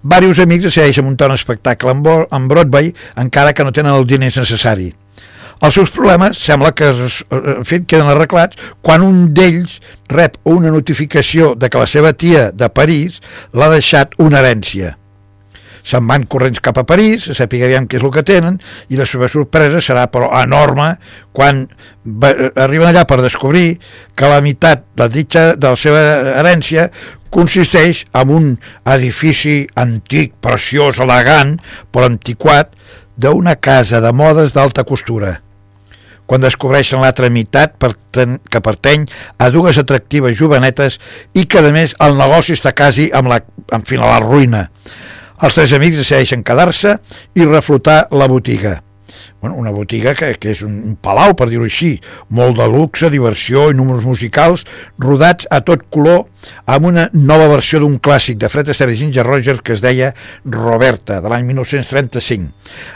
Varios 0.00 0.38
amics 0.40 0.70
decideixen 0.70 1.04
muntar 1.04 1.28
un 1.28 1.36
espectacle 1.36 1.92
en 1.92 2.48
Broadway 2.48 2.94
encara 3.20 3.52
que 3.52 3.66
no 3.66 3.74
tenen 3.74 3.92
el 3.92 4.06
diners 4.08 4.38
necessari. 4.40 4.94
Els 5.60 5.76
seus 5.76 5.90
problemes 5.92 6.38
sembla 6.40 6.70
que 6.72 6.88
en 6.88 7.66
fi, 7.68 7.82
queden 7.84 8.08
arreglats 8.08 8.56
quan 8.80 9.02
un 9.04 9.26
d'ells 9.36 9.76
rep 10.08 10.38
una 10.48 10.70
notificació 10.72 11.52
de 11.52 11.68
que 11.68 11.82
la 11.82 11.88
seva 11.90 12.14
tia 12.16 12.46
de 12.56 12.70
París 12.72 13.18
l'ha 13.52 13.68
deixat 13.74 14.16
una 14.24 14.40
herència. 14.40 14.94
Se'n 15.84 16.06
van 16.08 16.24
corrents 16.32 16.62
cap 16.64 16.78
a 16.80 16.84
París, 16.88 17.26
a 17.28 17.36
saber 17.36 17.60
aviam 17.66 17.86
què 17.88 17.98
és 17.98 18.04
el 18.04 18.12
que 18.14 18.24
tenen, 18.24 18.56
i 18.88 18.96
la 18.96 19.04
seva 19.08 19.28
sorpresa 19.32 19.82
serà 19.84 20.06
però 20.12 20.30
enorme 20.40 20.94
quan 21.36 21.66
arriben 22.06 22.88
allà 22.88 23.04
per 23.08 23.20
descobrir 23.20 23.76
que 24.16 24.32
la 24.32 24.40
meitat 24.44 24.88
de 24.96 25.10
ditxa, 25.12 25.44
de 25.60 25.74
la 25.74 25.80
seva 25.80 26.02
herència 26.40 26.88
consisteix 27.28 28.06
en 28.16 28.32
un 28.32 28.48
edifici 28.96 29.66
antic, 29.76 30.34
preciós, 30.40 31.04
elegant, 31.04 31.58
però 31.92 32.08
antiquat, 32.08 32.72
d'una 33.20 33.58
casa 33.60 34.00
de 34.00 34.16
modes 34.16 34.56
d'alta 34.56 34.88
costura 34.88 35.36
quan 36.30 36.44
descobreixen 36.44 37.02
l'altra 37.02 37.30
meitat 37.32 37.74
que 37.74 38.62
pertany 38.62 39.08
a 39.38 39.48
dues 39.50 39.80
atractives 39.82 40.36
jovenetes 40.38 41.00
i 41.34 41.48
que, 41.50 41.58
a 41.58 41.72
més, 41.74 41.96
el 41.98 42.14
negoci 42.20 42.54
està 42.54 42.70
quasi 42.76 43.08
amb 43.10 43.32
la, 43.32 43.40
en 43.74 43.82
fi, 43.82 43.98
a 43.98 44.06
la 44.06 44.20
ruïna. 44.22 44.68
Els 45.42 45.56
tres 45.56 45.74
amics 45.74 45.98
decideixen 45.98 46.44
quedar-se 46.46 46.94
i 47.34 47.48
reflotar 47.48 48.04
la 48.14 48.30
botiga 48.30 48.78
bueno, 49.40 49.56
una 49.56 49.72
botiga 49.74 50.14
que, 50.14 50.32
que 50.40 50.52
és 50.54 50.62
un, 50.66 50.96
palau, 51.00 51.34
per 51.36 51.48
dir-ho 51.50 51.66
així, 51.66 51.94
molt 52.36 52.58
de 52.60 52.68
luxe, 52.70 53.10
diversió 53.12 53.68
i 53.70 53.76
números 53.78 54.06
musicals, 54.08 54.66
rodats 54.98 55.48
a 55.50 55.62
tot 55.66 55.86
color, 55.92 56.26
amb 56.70 56.88
una 56.88 57.08
nova 57.12 57.48
versió 57.52 57.80
d'un 57.82 57.98
clàssic 58.00 58.38
de 58.40 58.48
Fred 58.52 58.70
Astaire 58.72 58.94
i 58.94 59.00
Ginger 59.00 59.26
Rogers 59.26 59.62
que 59.64 59.76
es 59.76 59.84
deia 59.84 60.14
Roberta, 60.44 61.20
de 61.20 61.30
l'any 61.32 61.46
1935. 61.50 62.50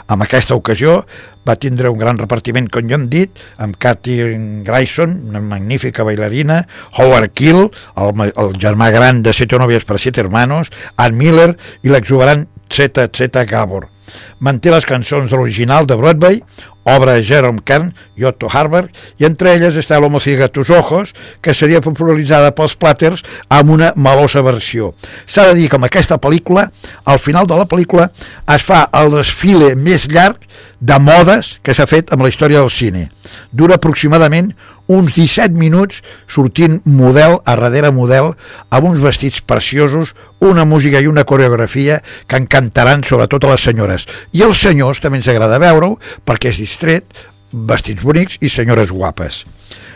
Amb 0.09 0.25
aquesta 0.25 0.57
ocasió 0.57 1.01
va 1.45 1.57
tindre 1.61 1.91
un 1.93 1.99
gran 2.01 2.17
repartiment, 2.17 2.67
com 2.73 2.89
jo 2.89 2.97
hem 2.97 3.07
dit, 3.11 3.41
amb 3.61 3.77
Cathy 3.77 4.17
Grayson, 4.65 5.13
una 5.29 5.41
magnífica 5.45 6.05
bailarina, 6.07 6.63
Howard 6.97 7.35
Keel, 7.37 7.67
el, 8.01 8.23
el 8.33 8.55
germà 8.61 8.89
gran 8.95 9.21
de 9.25 9.33
Sete 9.33 9.61
novies 9.61 9.85
per 9.85 9.99
Siete 10.01 10.25
hermanos, 10.25 10.73
Ann 10.97 11.17
Miller 11.17 11.53
i 11.85 11.93
l'exuberant 11.93 12.47
Zeta 12.73 13.07
Zeta 13.13 13.45
Gabor. 13.45 13.91
Manté 14.39 14.71
les 14.73 14.85
cançons 14.85 15.29
de 15.29 15.35
l'original 15.35 15.87
de 15.87 15.97
Broadway, 15.99 16.41
obra 16.85 17.15
de 17.17 17.23
Jerome 17.25 17.63
Kern 17.65 17.89
i 18.15 18.25
Otto 18.29 18.47
Harberg, 18.51 18.91
i 19.17 19.25
entre 19.25 19.55
elles 19.55 19.77
està 19.81 19.97
L'Homo 19.99 20.21
ciega 20.21 20.51
tus 20.53 20.69
ojos, 20.69 21.15
que 21.41 21.55
seria 21.57 21.81
popularitzada 21.81 22.53
pels 22.55 22.77
Platters 22.77 23.25
amb 23.49 23.73
una 23.73 23.91
malosa 23.95 24.45
versió. 24.45 24.93
S'ha 25.25 25.47
de 25.49 25.57
dir 25.57 25.67
que 25.69 25.79
amb 25.79 25.89
aquesta 25.89 26.19
pel·lícula, 26.21 26.69
al 27.03 27.19
final 27.19 27.49
de 27.49 27.57
la 27.57 27.65
pel·lícula, 27.65 28.11
es 28.53 28.63
fa 28.63 28.85
el 29.01 29.17
desfile 29.17 29.73
més 29.75 30.05
llarg 30.11 30.45
de 30.79 30.99
modes 31.01 31.55
que 31.65 31.73
s'ha 31.73 31.89
fet 31.89 32.13
amb 32.13 32.21
la 32.21 32.29
història 32.29 32.61
del 32.61 32.69
cine. 32.69 33.09
Dura 33.51 33.79
aproximadament 33.79 34.53
uns 34.87 35.15
17 35.15 35.57
minuts 35.57 36.03
sortint 36.29 36.81
model 36.85 37.39
a 37.45 37.55
darrere 37.57 37.89
model 37.89 38.33
amb 38.69 38.91
uns 38.91 39.01
vestits 39.01 39.41
preciosos, 39.41 40.13
una 40.39 40.65
música 40.65 41.01
i 41.01 41.09
una 41.09 41.23
coreografia 41.25 42.01
que 42.27 42.37
encantaran 42.37 43.03
sobretot 43.03 43.45
a 43.45 43.55
les 43.55 43.65
senyores. 43.65 43.94
I 44.35 44.43
als 44.45 44.61
senyors 44.61 44.99
també 45.03 45.21
ens 45.21 45.29
agrada 45.31 45.61
veure-ho 45.61 45.95
perquè 46.27 46.51
és 46.51 46.59
distret, 46.61 47.05
vestits 47.51 48.03
bonics 48.03 48.39
i 48.43 48.51
senyores 48.51 48.91
guapes. 48.91 49.43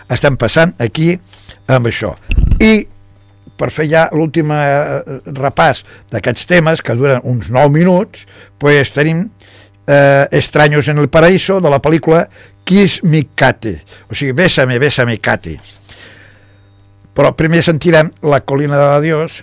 Estem 0.09 0.37
passant 0.39 0.73
aquí 0.79 1.11
amb 1.69 1.89
això. 1.91 2.15
I 2.63 2.87
per 3.59 3.69
fer 3.75 3.89
ja 3.91 4.05
l'últim 4.15 4.53
eh, 4.55 5.19
repàs 5.35 5.83
d'aquests 6.13 6.47
temes, 6.47 6.81
que 6.81 6.95
duren 6.95 7.19
uns 7.27 7.49
9 7.51 7.73
minuts, 7.75 8.23
pues 8.57 8.93
tenim 8.95 9.27
eh, 9.85 10.27
Extraños 10.31 10.87
en 10.87 10.97
el 10.97 11.09
Paraíso 11.09 11.59
de 11.59 11.69
la 11.69 11.81
pel·lícula 11.83 12.27
Kiss 12.63 13.03
Me 13.03 13.25
Kate, 13.35 13.81
o 14.09 14.15
sigui, 14.15 14.31
Bésame, 14.37 14.79
Bésame 14.79 15.17
Kate. 15.19 15.57
Però 17.17 17.33
primer 17.35 17.63
sentirem 17.65 18.13
La 18.21 18.39
colina 18.45 18.77
de 18.77 18.85
la 18.85 19.01
Dios, 19.03 19.41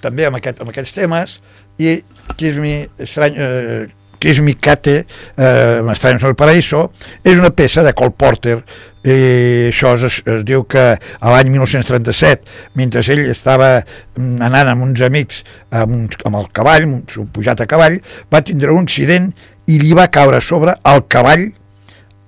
també 0.00 0.26
amb, 0.26 0.38
aquest, 0.38 0.62
amb 0.62 0.72
aquests 0.72 0.94
temes, 0.96 1.40
i 1.82 1.98
Kiss 2.36 2.60
Me, 2.62 2.88
Estranyo, 2.98 3.42
eh, 3.42 3.88
Kiss 4.22 4.40
Me 4.40 4.54
Kate, 4.54 5.06
eh, 5.36 5.82
Estranyos 5.90 6.22
en 6.22 6.28
el 6.28 6.36
Paraíso, 6.38 6.92
és 7.24 7.34
una 7.34 7.50
peça 7.50 7.82
de 7.82 7.92
Cole 7.98 8.14
Porter, 8.14 8.60
i 9.02 9.14
això 9.66 9.96
es, 9.98 10.20
es 10.30 10.44
diu 10.46 10.62
que 10.70 10.84
a 10.94 11.32
l'any 11.34 11.50
1937, 11.50 12.46
mentre 12.78 13.02
ell 13.02 13.24
estava 13.32 13.72
anant 14.14 14.70
amb 14.70 14.86
uns 14.86 15.02
amics 15.02 15.42
amb, 15.70 15.96
un, 15.96 16.04
amb 16.28 16.38
el 16.38 16.46
cavall, 16.54 16.86
un 16.86 17.32
pujat 17.34 17.64
a 17.64 17.66
cavall, 17.66 17.98
va 18.30 18.44
tindre 18.46 18.70
un 18.70 18.86
accident 18.86 19.32
i 19.66 19.80
li 19.82 19.90
va 19.98 20.06
caure 20.14 20.38
sobre 20.38 20.76
el 20.86 21.02
cavall 21.10 21.48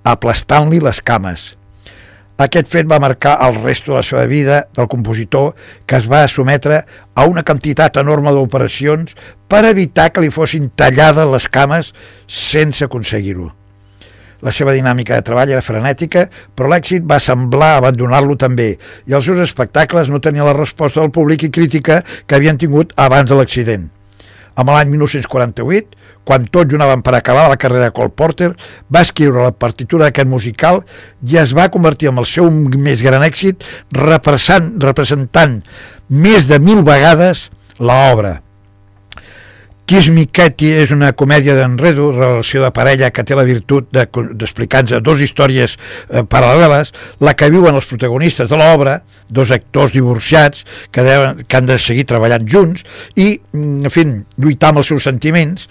aplastant-li 0.05 0.83
les 0.83 1.01
cames. 1.01 1.53
Aquest 2.35 2.67
fet 2.67 2.89
va 2.91 2.99
marcar 2.99 3.37
el 3.47 3.61
resto 3.63 3.93
de 3.93 4.01
la 4.01 4.03
seva 4.03 4.25
vida 4.27 4.65
del 4.75 4.89
compositor 4.91 5.53
que 5.87 6.01
es 6.01 6.09
va 6.11 6.25
sometre 6.27 6.81
a 7.15 7.27
una 7.31 7.45
quantitat 7.47 8.01
enorme 8.03 8.33
d'operacions 8.35 9.15
per 9.47 9.61
evitar 9.69 10.09
que 10.11 10.25
li 10.25 10.33
fossin 10.35 10.67
tallades 10.75 11.31
les 11.31 11.47
cames 11.47 11.93
sense 12.27 12.83
aconseguir-ho. 12.83 13.53
La 14.43 14.51
seva 14.51 14.75
dinàmica 14.75 15.15
de 15.15 15.25
treball 15.25 15.53
era 15.55 15.63
frenètica, 15.63 16.27
però 16.59 16.73
l'èxit 16.73 17.07
va 17.07 17.21
semblar 17.23 17.77
abandonar-lo 17.77 18.35
també, 18.37 18.75
i 19.07 19.15
els 19.15 19.25
seus 19.31 19.39
espectacles 19.47 20.11
no 20.11 20.21
tenien 20.21 20.45
la 20.45 20.59
resposta 20.59 21.01
del 21.01 21.15
públic 21.15 21.47
i 21.47 21.55
crítica 21.55 22.03
que 22.27 22.35
havien 22.35 22.59
tingut 22.59 22.93
abans 22.99 23.31
de 23.31 23.39
l'accident. 23.39 23.87
Amb 24.59 24.75
l'any 24.75 24.91
1948, 24.91 26.03
quan 26.25 26.47
tots 26.51 26.73
junaven 26.73 27.03
per 27.05 27.15
acabar 27.17 27.49
la 27.49 27.59
carrera 27.61 27.89
de 27.89 27.95
Cole 27.97 28.13
Porter, 28.17 28.53
va 28.93 29.05
escriure 29.05 29.45
la 29.45 29.53
partitura 29.53 30.09
d'aquest 30.09 30.31
musical 30.31 30.83
i 31.23 31.39
es 31.41 31.53
va 31.57 31.71
convertir 31.73 32.11
en 32.11 32.21
el 32.23 32.29
seu 32.29 32.51
més 32.51 33.05
gran 33.05 33.25
èxit 33.27 33.65
representant, 33.93 34.73
representant 34.83 35.61
més 36.09 36.49
de 36.49 36.59
mil 36.61 36.83
vegades 36.85 37.49
l'obra. 37.79 38.41
Kiss 39.85 40.09
Me 40.09 40.25
Katie 40.25 40.79
és 40.81 40.93
una 40.95 41.11
comèdia 41.13 41.53
d'enredo, 41.59 42.07
relació 42.15 42.63
de 42.63 42.71
parella 42.73 43.11
que 43.13 43.25
té 43.27 43.37
la 43.37 43.45
virtut 43.45 43.91
d'explicar-nos 43.93 44.95
de, 44.95 45.01
dues 45.05 45.21
històries 45.27 45.75
eh, 45.77 46.23
paral·leles, 46.25 46.95
la 47.21 47.35
que 47.37 47.51
viuen 47.53 47.77
els 47.77 47.91
protagonistes 47.91 48.49
de 48.49 48.57
l'obra, 48.57 49.03
dos 49.29 49.53
actors 49.53 49.93
divorciats 49.93 50.65
que, 50.89 51.05
deuen, 51.05 51.45
que 51.45 51.61
han 51.61 51.69
de 51.69 51.77
seguir 51.77 52.07
treballant 52.09 52.49
junts 52.49 52.87
i, 53.13 53.35
mm, 53.37 53.85
en 53.85 53.93
fi, 53.93 54.07
lluitar 54.41 54.73
amb 54.73 54.81
els 54.81 54.89
seus 54.95 55.05
sentiments, 55.05 55.69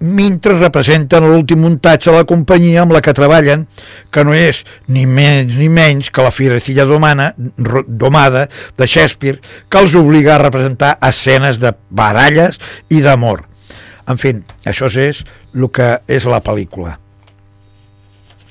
mentre 0.00 0.54
representen 0.58 1.26
l'últim 1.26 1.60
muntatge 1.64 2.10
de 2.10 2.16
la 2.16 2.26
companyia 2.28 2.82
amb 2.84 2.94
la 2.94 3.02
que 3.02 3.14
treballen, 3.16 3.66
que 4.14 4.24
no 4.24 4.34
és 4.36 4.62
ni 4.86 5.04
més 5.06 5.50
ni 5.56 5.68
menys 5.72 6.12
que 6.14 6.24
la 6.24 6.34
firecilla 6.34 6.86
domana, 6.88 7.32
domada 7.36 8.46
de 8.78 8.86
Shakespeare, 8.86 9.42
que 9.68 9.82
els 9.82 9.96
obliga 9.98 10.36
a 10.36 10.42
representar 10.42 10.96
escenes 11.08 11.58
de 11.62 11.74
baralles 11.90 12.60
i 12.88 13.02
d'amor. 13.02 13.44
En 14.08 14.16
fi, 14.16 14.36
això 14.64 14.88
és 14.88 15.24
el 15.54 15.68
que 15.74 15.98
és 16.08 16.24
la 16.24 16.40
pel·lícula. 16.44 16.96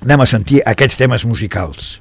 Anem 0.04 0.22
a 0.22 0.30
sentir 0.30 0.62
aquests 0.66 1.00
temes 1.00 1.26
musicals. 1.26 1.96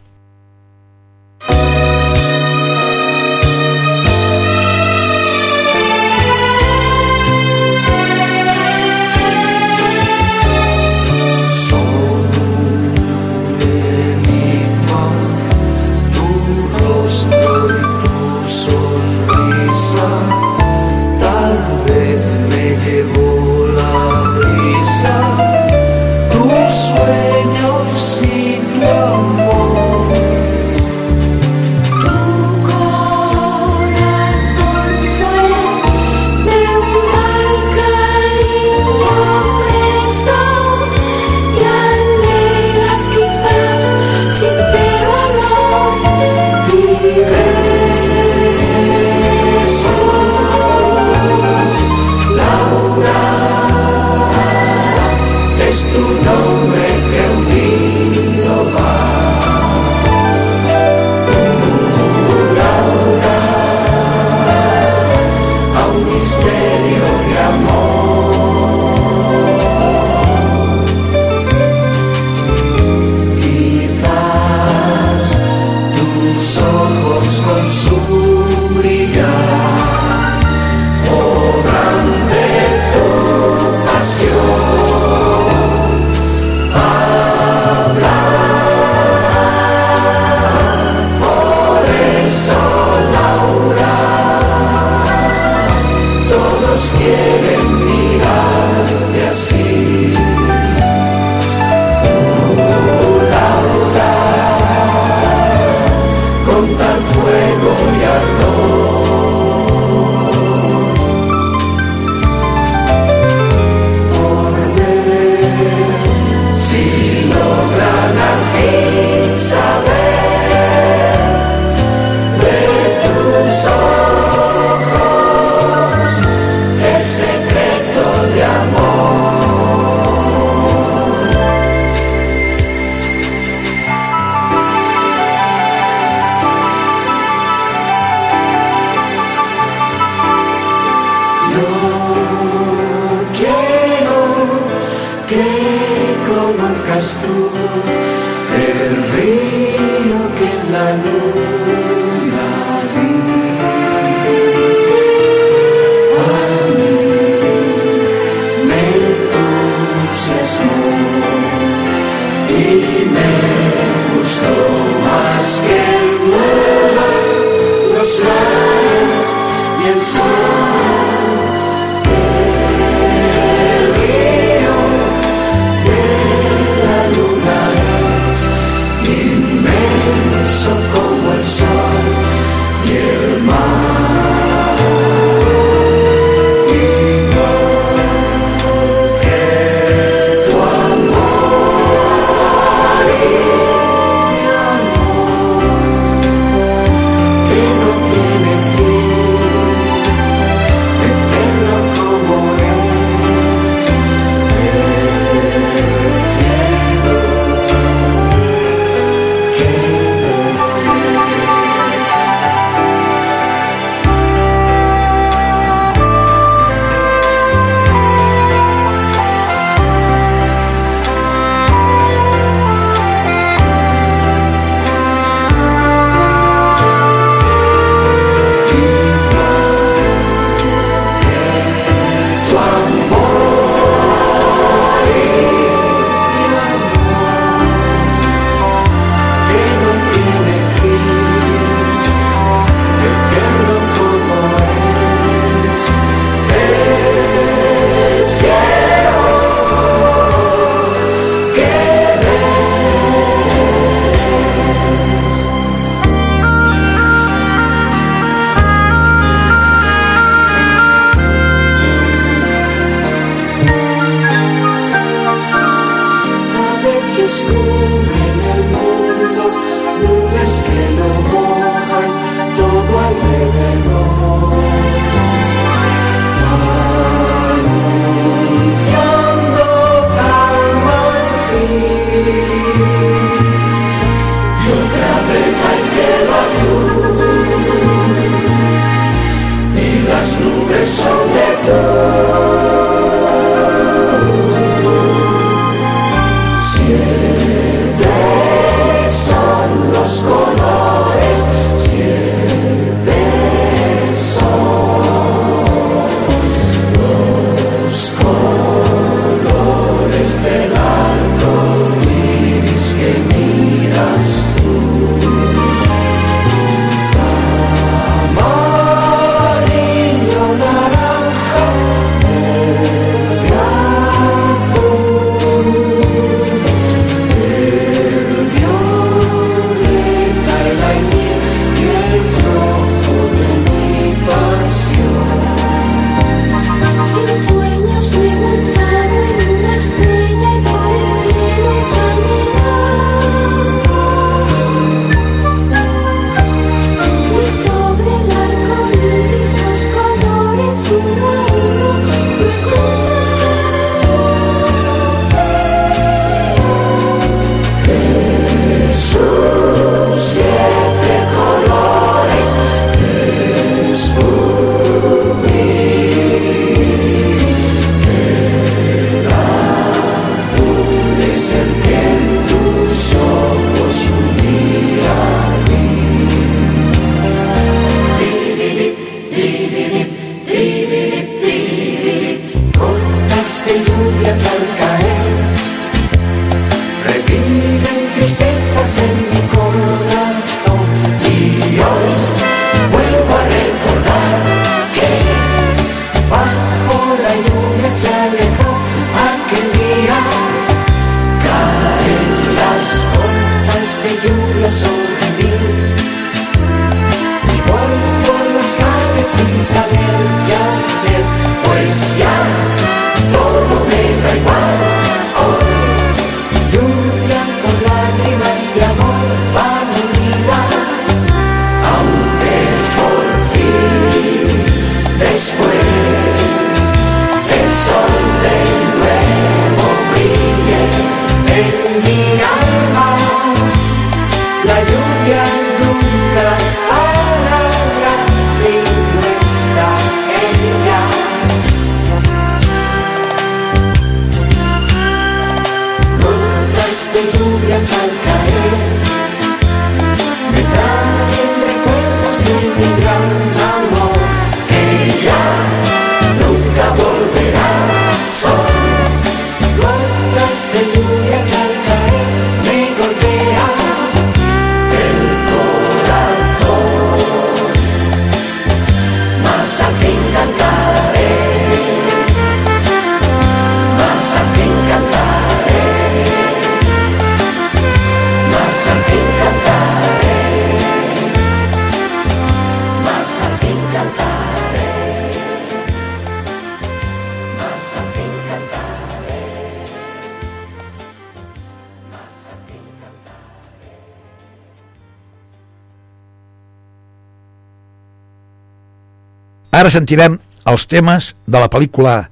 Sentirem 499.96 500.40
els 500.68 500.84
temes 500.90 501.32
de 501.46 501.60
la 501.62 501.70
pel·lícula 501.72 502.28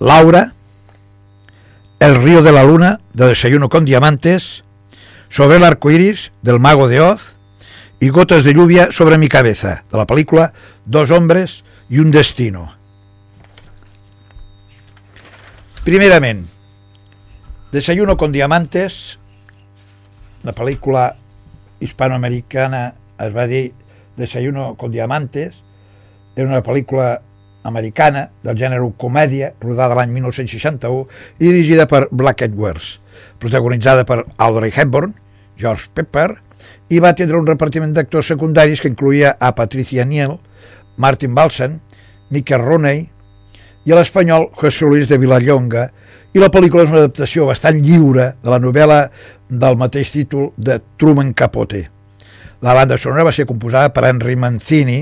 Laura, 0.00 0.52
El 1.98 2.14
río 2.22 2.42
de 2.42 2.52
la 2.52 2.62
luna, 2.62 3.00
de 3.12 3.26
Desayuno 3.26 3.68
con 3.68 3.84
Diamantes, 3.84 4.64
Sobre 5.28 5.56
el 5.56 5.64
arco 5.64 5.90
iris, 5.90 6.30
del 6.42 6.60
Mago 6.60 6.88
de 6.88 7.00
Oz, 7.00 7.34
y 8.00 8.08
Gotas 8.08 8.44
de 8.44 8.54
lluvia 8.54 8.92
sobre 8.92 9.18
mi 9.18 9.28
cabeza, 9.28 9.82
de 9.90 9.98
la 9.98 10.06
pel·lícula 10.06 10.52
Dos 10.86 11.10
hombres 11.10 11.64
y 11.90 11.98
un 11.98 12.10
destino. 12.10 12.72
Primerament, 15.84 16.46
Desayuno 17.72 18.16
con 18.16 18.32
Diamantes, 18.32 19.18
la 20.42 20.54
pel·lícula 20.54 21.16
hispanoamericana 21.80 22.94
es 23.18 23.36
va 23.36 23.46
dir 23.46 23.74
Desayuno 24.16 24.76
con 24.76 24.92
Diamantes, 24.92 25.67
és 26.38 26.46
una 26.46 26.62
pel·lícula 26.62 27.16
americana 27.68 28.28
del 28.44 28.56
gènere 28.56 28.86
comèdia, 28.96 29.50
rodada 29.60 29.96
l'any 29.98 30.12
1961 30.14 31.06
i 31.40 31.48
dirigida 31.48 31.88
per 31.90 32.06
Black 32.10 32.46
Edwards, 32.46 32.98
protagonitzada 33.42 34.06
per 34.06 34.22
Audrey 34.36 34.72
Hepburn, 34.74 35.14
George 35.58 35.90
Pepper, 35.94 36.30
i 36.88 37.00
va 37.02 37.12
tindre 37.12 37.36
un 37.38 37.46
repartiment 37.46 37.92
d'actors 37.92 38.30
secundaris 38.30 38.80
que 38.80 38.90
incluïa 38.92 39.34
a 39.38 39.52
Patricia 39.58 40.06
Niel, 40.06 40.38
Martin 40.96 41.34
Balsam, 41.34 41.78
Miquel 42.30 42.62
Rooney 42.62 43.04
i 43.84 43.92
a 43.92 43.98
l'espanyol 43.98 44.48
José 44.56 44.86
Luis 44.86 45.08
de 45.10 45.18
Vilallonga, 45.18 45.88
i 46.36 46.40
la 46.40 46.50
pel·lícula 46.52 46.84
és 46.84 46.90
una 46.92 47.04
adaptació 47.06 47.46
bastant 47.48 47.78
lliure 47.82 48.32
de 48.42 48.50
la 48.52 48.60
novel·la 48.62 48.98
del 49.48 49.78
mateix 49.80 50.12
títol 50.12 50.50
de 50.56 50.78
Truman 51.00 51.32
Capote. 51.34 51.86
La 52.62 52.74
banda 52.76 52.98
sonora 52.98 53.24
va 53.28 53.32
ser 53.32 53.46
composada 53.48 53.92
per 53.94 54.04
Henry 54.08 54.36
Mancini, 54.36 55.00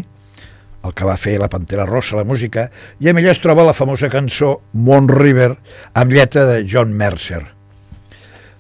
el 0.87 0.95
que 0.97 1.07
va 1.09 1.19
fer 1.21 1.37
la 1.41 1.51
Pantera 1.53 1.87
Rosa, 1.89 2.17
la 2.21 2.27
música, 2.29 2.69
i 3.03 3.11
amb 3.11 3.21
ella 3.21 3.35
es 3.35 3.43
troba 3.43 3.67
la 3.67 3.77
famosa 3.77 4.11
cançó 4.13 4.57
Moon 4.73 5.11
River, 5.11 5.53
amb 5.95 6.15
lletra 6.15 6.47
de 6.49 6.63
John 6.69 6.95
Mercer. 6.97 7.43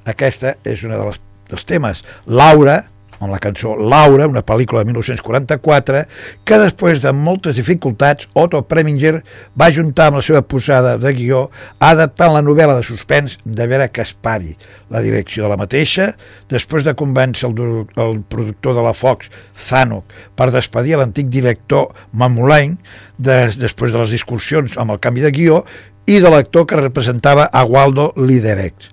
Aquesta 0.06 0.56
és 0.66 0.84
una 0.86 0.98
de 1.00 1.08
les, 1.08 1.20
dels 1.50 1.66
temes. 1.66 2.04
Laura, 2.26 2.82
amb 3.18 3.32
la 3.32 3.40
cançó 3.42 3.74
Laura, 3.76 4.26
una 4.28 4.42
pel·lícula 4.46 4.82
de 4.82 4.90
1944, 4.90 6.02
que 6.44 6.58
després 6.60 7.00
de 7.02 7.12
moltes 7.16 7.56
dificultats, 7.56 8.28
Otto 8.36 8.62
Preminger 8.68 9.20
va 9.58 9.70
juntar 9.72 10.10
amb 10.10 10.20
la 10.20 10.24
seva 10.26 10.42
posada 10.42 10.96
de 11.00 11.12
guió 11.16 11.46
adaptant 11.78 12.34
la 12.34 12.44
novel·la 12.44 12.76
de 12.78 12.86
suspens 12.86 13.38
de 13.44 13.66
Vera 13.70 13.88
Caspari, 13.88 14.56
la 14.92 15.02
direcció 15.04 15.46
de 15.46 15.52
la 15.54 15.60
mateixa, 15.60 16.12
després 16.52 16.84
de 16.86 16.96
convèncer 16.98 17.48
el, 17.48 17.86
el 17.96 18.22
productor 18.28 18.76
de 18.76 18.86
la 18.86 18.94
Fox, 18.96 19.30
Zanuck, 19.68 20.12
per 20.36 20.52
despedir 20.54 20.98
l'antic 21.00 21.30
director 21.32 21.92
Mamulain, 22.12 22.76
des, 23.18 23.56
després 23.58 23.92
de 23.92 24.02
les 24.02 24.12
discussions 24.12 24.76
amb 24.76 24.94
el 24.94 25.02
canvi 25.02 25.24
de 25.24 25.32
guió, 25.34 25.64
i 26.06 26.20
de 26.22 26.30
l'actor 26.30 26.68
que 26.70 26.78
representava 26.78 27.48
a 27.50 27.64
Waldo 27.66 28.12
Liderex. 28.16 28.92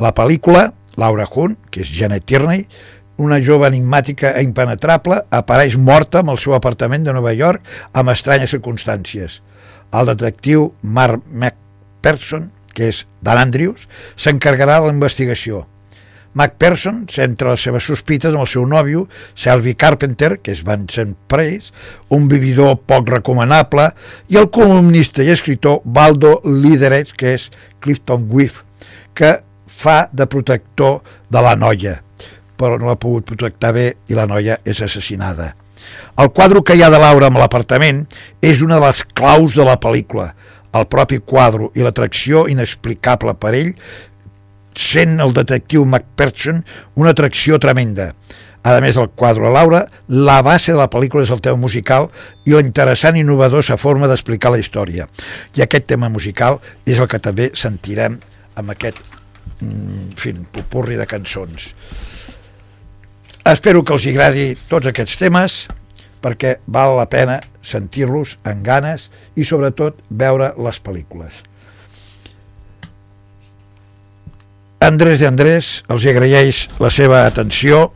La 0.00 0.14
pel·lícula, 0.16 0.70
Laura 0.96 1.26
Hunt, 1.28 1.58
que 1.70 1.82
és 1.84 1.90
Janet 1.92 2.24
Tierney, 2.24 2.64
una 3.16 3.40
jove 3.42 3.68
enigmàtica 3.68 4.32
e 4.34 4.42
impenetrable, 4.42 5.20
apareix 5.30 5.76
morta 5.76 6.22
en 6.24 6.32
el 6.32 6.40
seu 6.42 6.54
apartament 6.56 7.04
de 7.06 7.14
Nova 7.14 7.34
York 7.34 7.62
amb 7.92 8.10
estranyes 8.14 8.54
circumstàncies. 8.54 9.40
El 9.94 10.10
detectiu 10.10 10.72
Mark 10.82 11.22
McPherson, 11.30 12.50
que 12.74 12.90
és 12.90 13.04
Dan 13.22 13.38
Andrews, 13.38 13.86
s'encarregarà 14.16 14.80
de 14.80 14.90
la 14.90 14.96
investigació. 14.96 15.62
McPherson 16.34 17.04
centra 17.06 17.52
les 17.52 17.62
seves 17.62 17.86
sospites 17.86 18.34
amb 18.34 18.42
el 18.42 18.50
seu 18.50 18.64
nòvio, 18.66 19.04
Selby 19.38 19.76
Carpenter, 19.78 20.32
que 20.42 20.50
és 20.50 20.64
Vincent 20.66 21.14
Price, 21.30 21.70
un 22.10 22.26
vividor 22.28 22.80
poc 22.90 23.12
recomanable, 23.14 23.92
i 24.26 24.40
el 24.40 24.50
columnista 24.50 25.22
i 25.22 25.30
escritor 25.30 25.84
Baldo 25.84 26.40
Liderets, 26.42 27.14
que 27.14 27.36
és 27.38 27.46
Clifton 27.78 28.26
Whiff, 28.34 28.64
que 29.14 29.36
fa 29.70 30.08
de 30.10 30.26
protector 30.26 31.04
de 31.30 31.42
la 31.44 31.54
noia, 31.54 32.00
però 32.58 32.78
no 32.78 32.90
l'ha 32.90 33.00
pogut 33.00 33.26
protectar 33.28 33.72
bé 33.76 33.86
i 34.08 34.16
la 34.18 34.26
noia 34.30 34.58
és 34.64 34.80
assassinada. 34.84 35.52
El 36.18 36.30
quadre 36.30 36.62
que 36.64 36.76
hi 36.76 36.82
ha 36.84 36.90
de 36.92 37.00
Laura 37.02 37.28
amb 37.28 37.40
l'apartament 37.40 38.04
és 38.42 38.62
una 38.64 38.78
de 38.78 38.86
les 38.86 39.02
claus 39.18 39.56
de 39.58 39.66
la 39.66 39.76
pel·lícula. 39.80 40.30
El 40.74 40.88
propi 40.90 41.20
quadre 41.20 41.68
i 41.78 41.84
l'atracció 41.84 42.46
inexplicable 42.50 43.34
per 43.38 43.54
ell 43.54 43.74
sent 44.74 45.20
el 45.22 45.34
detectiu 45.34 45.84
McPherson 45.84 46.64
una 46.98 47.14
atracció 47.14 47.60
tremenda. 47.62 48.12
A 48.64 48.78
més 48.80 48.96
del 48.96 49.10
quadre 49.12 49.50
Laura, 49.52 49.82
la 50.08 50.38
base 50.42 50.72
de 50.72 50.78
la 50.78 50.88
pel·lícula 50.88 51.26
és 51.26 51.32
el 51.34 51.42
tema 51.44 51.60
musical 51.60 52.08
i 52.48 52.54
la 52.54 52.62
interessant 52.64 53.18
i 53.18 53.20
innovadora 53.20 53.76
forma 53.76 54.08
d'explicar 54.08 54.54
la 54.54 54.60
història. 54.62 55.04
I 55.54 55.62
aquest 55.62 55.86
tema 55.90 56.08
musical 56.08 56.62
és 56.86 56.98
el 56.98 57.10
que 57.12 57.20
també 57.20 57.50
sentirem 57.52 58.16
amb 58.56 58.72
aquest 58.72 59.02
mm, 59.60 59.68
en 59.68 60.16
fi, 60.16 60.32
popurri 60.56 60.96
de 60.96 61.06
cançons. 61.06 61.74
Espero 63.44 63.82
que 63.84 63.92
els 63.92 64.06
agradi 64.08 64.44
tots 64.70 64.88
aquests 64.88 65.18
temes 65.20 65.54
perquè 66.24 66.54
val 66.64 66.94
la 66.96 67.04
pena 67.12 67.36
sentir-los 67.60 68.38
en 68.48 68.62
ganes 68.64 69.10
i 69.36 69.44
sobretot 69.44 69.98
veure 70.08 70.54
les 70.56 70.78
pel·lícules. 70.80 71.34
Andrés 74.80 75.20
de 75.20 75.28
Andrés 75.28 75.68
els 75.92 76.06
agraeix 76.08 76.62
la 76.80 76.88
seva 76.88 77.26
atenció 77.28 77.90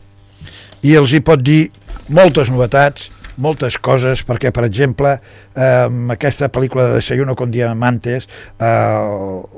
i 0.85 0.93
els 0.93 1.17
hi 1.17 1.23
pot 1.25 1.41
dir 1.41 1.71
moltes 2.13 2.53
novetats, 2.53 3.09
moltes 3.39 3.79
coses, 3.81 4.21
perquè, 4.27 4.51
per 4.53 4.67
exemple, 4.67 5.15
eh, 5.55 5.85
amb 5.87 6.13
aquesta 6.13 6.49
pel·lícula 6.53 6.89
de 6.89 6.99
Desayuno 6.99 7.35
con 7.39 7.49
Diamantes, 7.51 8.27
eh, 8.59 8.65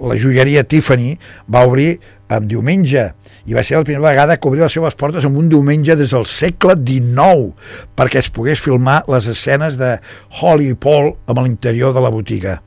la 0.07 0.17
joieria 0.17 0.63
Tiffany 0.63 1.17
va 1.51 1.65
obrir 1.67 1.99
en 2.31 2.47
diumenge 2.49 3.05
i 3.49 3.55
va 3.57 3.63
ser 3.65 3.79
la 3.79 3.87
primera 3.87 4.09
vegada 4.09 4.37
que 4.37 4.49
obria 4.49 4.67
les 4.67 4.75
seves 4.77 4.95
portes 4.99 5.25
en 5.27 5.37
un 5.37 5.49
diumenge 5.51 5.95
des 5.99 6.13
del 6.15 6.27
segle 6.29 6.77
XIX 6.79 7.51
perquè 7.97 8.21
es 8.21 8.31
pogués 8.33 8.61
filmar 8.63 9.01
les 9.11 9.27
escenes 9.31 9.77
de 9.81 9.97
Holly 10.39 10.71
i 10.71 10.77
Paul 10.77 11.13
amb 11.27 11.41
l'interior 11.43 11.95
de 11.95 12.03
la 12.03 12.11
botiga. 12.13 12.59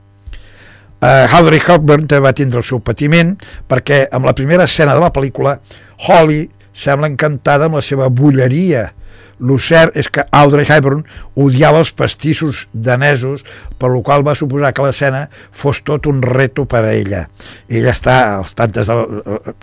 Uh, 1.05 1.29
Audrey 1.37 1.61
Hepburn 1.61 2.07
també 2.09 2.25
va 2.25 2.37
tindre 2.37 2.63
el 2.63 2.67
seu 2.67 2.81
patiment 2.81 3.35
perquè 3.69 4.07
amb 4.15 4.29
la 4.29 4.37
primera 4.37 4.65
escena 4.69 4.95
de 4.97 5.03
la 5.03 5.13
pel·lícula 5.13 5.59
Holly 6.07 6.47
sembla 6.75 7.11
encantada 7.11 7.69
amb 7.69 7.77
la 7.77 7.85
seva 7.85 8.09
bulleria 8.09 8.89
el 9.41 9.59
cert 9.61 9.97
és 9.99 10.09
que 10.09 10.25
Audrey 10.31 10.67
Hepburn 10.69 11.03
odiava 11.35 11.81
els 11.83 11.91
pastissos 11.93 12.67
danesos 12.73 13.43
per 13.79 13.91
lo 13.91 14.01
qual 14.07 14.23
va 14.27 14.37
suposar 14.39 14.73
que 14.73 14.85
l'escena 14.87 15.25
fos 15.51 15.83
tot 15.85 16.07
un 16.07 16.23
reto 16.23 16.65
per 16.71 16.85
a 16.85 16.93
ella. 16.95 17.25
Ella 17.69 17.91
està 17.93 18.17
als 18.39 18.55
tantes 18.55 18.89
de, 18.89 18.99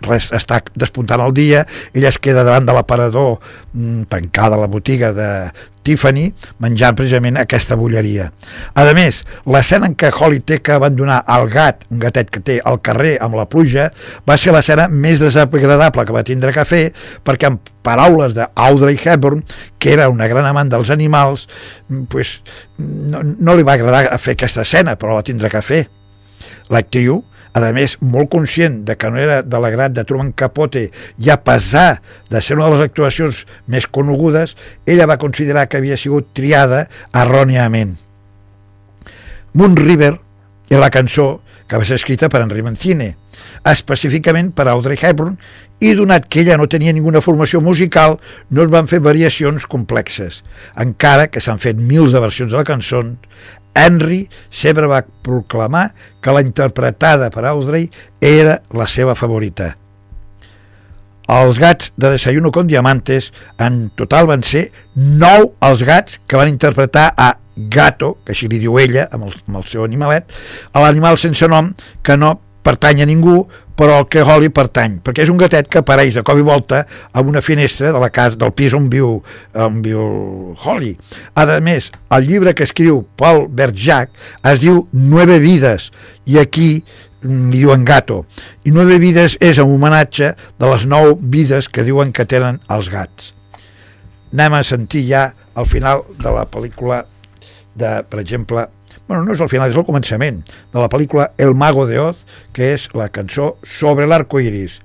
res 0.06 0.30
està 0.36 0.60
despuntant 0.76 1.22
el 1.24 1.32
dia 1.34 1.64
ella 1.92 2.12
es 2.12 2.18
queda 2.18 2.44
davant 2.44 2.66
de 2.66 2.74
l'aparador 2.76 3.38
mm, 3.72 4.08
tancada 4.12 4.60
la 4.60 4.68
botiga 4.70 5.12
de 5.16 5.28
Tiffany 5.82 6.28
menjant 6.62 6.96
precisament 6.98 7.40
aquesta 7.40 7.76
bulleria. 7.78 8.28
A 8.78 8.86
més, 8.94 9.22
l'escena 9.50 9.88
en 9.90 9.96
què 9.98 10.12
Holly 10.12 10.42
té 10.46 10.60
que 10.62 10.76
abandonar 10.76 11.22
el 11.34 11.48
gat, 11.50 11.86
un 11.90 12.02
gatet 12.02 12.30
que 12.30 12.42
té 12.44 12.60
al 12.64 12.78
carrer 12.84 13.16
amb 13.24 13.34
la 13.38 13.48
pluja, 13.50 13.90
va 14.28 14.38
ser 14.38 14.54
l'escena 14.54 14.86
més 14.88 15.22
desagradable 15.22 16.06
que 16.06 16.14
va 16.14 16.26
tindre 16.26 16.54
que 16.54 16.68
fer 16.68 16.84
perquè 17.26 17.50
en 17.50 17.58
paraules 17.82 18.36
d'Audrey 18.36 18.98
Hepburn 18.98 19.42
que 19.78 19.92
era 19.94 20.08
una 20.12 20.28
gran 20.30 20.46
amant 20.48 20.70
dels 20.72 20.90
animals 20.94 21.48
pues, 22.08 22.40
no, 22.78 23.22
no 23.22 23.56
li 23.56 23.66
va 23.66 23.78
agradar 23.78 24.18
fer 24.22 24.36
aquesta 24.36 24.66
escena 24.66 24.96
però 24.96 25.16
la 25.16 25.22
va 25.22 25.26
tindre 25.26 25.50
que 25.52 25.62
fer 25.66 25.82
l'actriu, 26.72 27.20
a 27.52 27.60
més, 27.76 27.98
molt 28.00 28.30
conscient 28.32 28.80
de 28.88 28.96
que 28.96 29.10
no 29.12 29.20
era 29.20 29.42
de 29.44 29.58
l'agrat 29.60 29.92
de 29.92 30.04
Truman 30.08 30.32
Capote 30.32 30.86
i 31.20 31.30
a 31.30 31.36
pesar 31.44 32.00
de 32.32 32.40
ser 32.40 32.56
una 32.56 32.70
de 32.70 32.78
les 32.78 32.86
actuacions 32.86 33.42
més 33.68 33.86
conegudes, 33.86 34.56
ella 34.86 35.08
va 35.10 35.20
considerar 35.20 35.66
que 35.68 35.82
havia 35.82 36.00
sigut 36.00 36.32
triada 36.32 36.86
erròniament. 37.12 37.98
Moon 39.52 39.76
River 39.76 40.14
és 40.70 40.80
la 40.80 40.88
cançó 40.90 41.42
que 41.72 41.78
va 41.80 41.86
ser 41.88 41.96
escrita 41.96 42.28
per 42.28 42.42
Henry 42.44 42.60
Mancini, 42.60 43.06
específicament 43.64 44.50
per 44.52 44.66
Audrey 44.68 44.98
Hepburn, 45.00 45.38
i 45.80 45.94
donat 45.96 46.26
que 46.28 46.42
ella 46.42 46.58
no 46.60 46.66
tenia 46.68 46.92
ninguna 46.92 47.22
formació 47.24 47.62
musical, 47.64 48.18
no 48.52 48.66
es 48.66 48.68
van 48.68 48.90
fer 48.90 49.00
variacions 49.00 49.64
complexes. 49.64 50.42
Encara 50.76 51.30
que 51.32 51.40
s'han 51.40 51.62
fet 51.62 51.80
mils 51.80 52.12
de 52.12 52.20
versions 52.20 52.52
de 52.52 52.60
la 52.60 52.68
cançó, 52.68 53.00
Henry 53.72 54.26
sempre 54.52 54.84
va 54.84 55.00
proclamar 55.24 55.94
que 56.20 56.36
la 56.36 56.44
interpretada 56.44 57.32
per 57.32 57.46
Audrey 57.48 57.88
era 58.20 58.60
la 58.76 58.84
seva 58.84 59.16
favorita. 59.16 59.72
Els 61.32 61.56
gats 61.56 61.94
de 61.96 62.10
Desayuno 62.12 62.52
con 62.52 62.68
Diamantes 62.68 63.32
en 63.56 63.86
total 63.96 64.28
van 64.28 64.44
ser 64.44 64.66
nou 64.92 65.54
els 65.64 65.88
gats 65.88 66.20
que 66.28 66.36
van 66.36 66.52
interpretar 66.52 67.14
a 67.16 67.38
Gato, 67.56 68.16
que 68.24 68.32
així 68.32 68.48
li 68.48 68.60
diu 68.62 68.78
ella, 68.80 69.08
amb 69.12 69.28
el, 69.28 69.36
amb 69.48 69.60
el 69.60 69.68
seu 69.68 69.84
animalet, 69.84 70.32
a 70.72 70.84
l'animal 70.84 71.18
sense 71.20 71.48
nom 71.50 71.72
que 72.02 72.16
no 72.16 72.38
pertany 72.62 73.02
a 73.02 73.08
ningú, 73.08 73.42
però 73.76 73.96
al 73.98 74.08
que 74.12 74.22
Holly 74.22 74.50
pertany, 74.54 74.98
perquè 75.02 75.24
és 75.24 75.30
un 75.32 75.40
gatet 75.40 75.66
que 75.70 75.80
apareix 75.80 76.14
de 76.14 76.22
cop 76.26 76.38
i 76.38 76.44
volta 76.46 76.84
a 77.12 77.22
una 77.24 77.42
finestra 77.42 77.90
de 77.92 78.00
la 78.00 78.10
casa 78.14 78.38
del 78.38 78.52
pis 78.54 78.74
on 78.76 78.88
viu, 78.92 79.16
on 79.58 79.80
viu 79.82 80.02
Holly. 80.62 80.92
A 81.34 81.46
més, 81.64 81.90
el 82.12 82.28
llibre 82.28 82.54
que 82.54 82.66
escriu 82.68 83.02
Paul 83.18 83.48
Berjac 83.48 84.12
es 84.52 84.60
diu 84.62 84.84
Nueve 84.92 85.40
vides, 85.42 85.90
i 86.28 86.38
aquí 86.38 86.84
li 87.22 87.62
diuen 87.62 87.84
gato. 87.86 88.24
I 88.66 88.72
Nueve 88.74 88.98
vides 89.02 89.36
és 89.40 89.60
un 89.62 89.74
homenatge 89.76 90.32
de 90.58 90.72
les 90.72 90.86
nou 90.86 91.16
vides 91.16 91.68
que 91.68 91.86
diuen 91.86 92.12
que 92.12 92.26
tenen 92.28 92.60
els 92.70 92.90
gats. 92.92 93.32
Anem 94.32 94.58
a 94.58 94.62
sentir 94.66 95.04
ja 95.08 95.30
al 95.54 95.68
final 95.68 96.06
de 96.18 96.30
la 96.32 96.46
pel·lícula 96.48 97.02
de, 97.74 98.02
per 98.08 98.20
exemple, 98.20 98.66
bueno, 99.08 99.22
no 99.24 99.34
és 99.34 99.40
el 99.40 99.50
final, 99.50 99.70
és 99.70 99.78
el 99.78 99.86
començament 99.88 100.42
de 100.44 100.78
la 100.80 100.90
pel·lícula 100.92 101.30
El 101.40 101.54
Mago 101.58 101.86
de 101.88 102.00
Oz, 102.02 102.24
que 102.52 102.72
és 102.74 102.88
la 102.98 103.08
cançó 103.12 103.56
Sobre 103.64 104.06
l'arco 104.08 104.40
iris, 104.40 104.80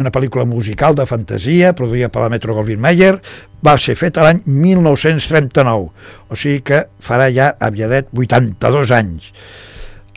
una 0.00 0.10
pel·lícula 0.10 0.46
musical 0.48 0.96
de 0.98 1.06
fantasia 1.06 1.74
produïda 1.76 2.10
per 2.10 2.24
la 2.24 2.30
Metro 2.32 2.56
Goldwyn 2.56 2.82
Mayer, 2.82 3.14
va 3.64 3.76
ser 3.78 3.94
feta 3.98 4.24
l'any 4.24 4.42
1939, 4.46 5.86
o 6.28 6.38
sigui 6.38 6.64
que 6.66 6.82
farà 7.02 7.30
ja 7.32 7.52
aviadet 7.62 8.10
82 8.12 8.92
anys. 8.96 9.30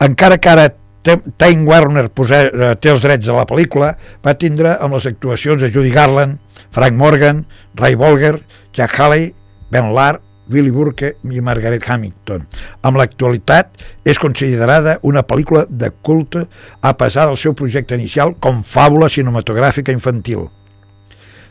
Encara 0.02 0.38
que 0.38 0.50
ara 0.50 0.68
Time 1.08 1.64
Warner 1.64 2.08
poser, 2.10 2.50
eh, 2.52 2.74
té 2.76 2.90
els 2.90 3.00
drets 3.00 3.24
de 3.24 3.32
la 3.32 3.46
pel·lícula, 3.48 3.94
va 4.24 4.34
tindre 4.36 4.74
amb 4.76 4.98
les 4.98 5.06
actuacions 5.06 5.62
de 5.62 5.70
Judy 5.72 5.92
Garland, 5.94 6.38
Frank 6.74 6.98
Morgan, 6.98 7.46
Ray 7.78 7.94
Bolger, 7.94 8.42
Jack 8.74 8.98
Haley, 8.98 9.32
Ben 9.70 9.94
Lar, 9.94 10.18
Billy 10.48 10.70
Burke 10.74 11.14
i 11.24 11.42
Margaret 11.44 11.84
Hamilton. 11.88 12.46
Amb 12.82 12.98
l'actualitat 13.00 13.82
és 14.08 14.20
considerada 14.20 14.98
una 15.02 15.24
pel·lícula 15.26 15.66
de 15.68 15.90
culte 16.02 16.46
a 16.80 16.94
pesar 16.96 17.28
del 17.28 17.38
seu 17.40 17.54
projecte 17.54 17.98
inicial 17.98 18.34
com 18.40 18.64
fàbula 18.64 19.10
cinematogràfica 19.12 19.94
infantil. 19.94 20.48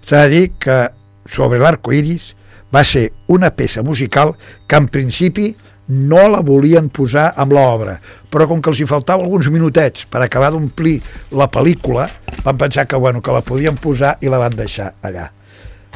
S'ha 0.01 0.25
de 0.25 0.33
dir 0.33 0.51
que 0.59 0.81
sobre 1.27 1.59
l'arco 1.59 1.93
iris 1.93 2.33
va 2.73 2.83
ser 2.83 3.11
una 3.27 3.51
peça 3.55 3.83
musical 3.83 4.35
que 4.67 4.79
en 4.79 4.87
principi 4.91 5.53
no 5.87 6.25
la 6.27 6.41
volien 6.43 6.89
posar 6.91 7.29
amb 7.39 7.53
l'obra, 7.55 7.95
però 8.31 8.47
com 8.47 8.59
que 8.61 8.71
els 8.73 8.81
hi 8.81 8.87
faltava 8.89 9.23
alguns 9.23 9.47
minutets 9.51 10.03
per 10.11 10.21
acabar 10.23 10.51
d'omplir 10.51 10.99
la 11.31 11.47
pel·lícula, 11.47 12.09
van 12.43 12.59
pensar 12.59 12.87
que, 12.87 12.99
bueno, 12.99 13.21
que 13.23 13.31
la 13.31 13.43
podien 13.45 13.79
posar 13.79 14.17
i 14.21 14.31
la 14.31 14.41
van 14.41 14.55
deixar 14.55 14.93
allà. 15.01 15.29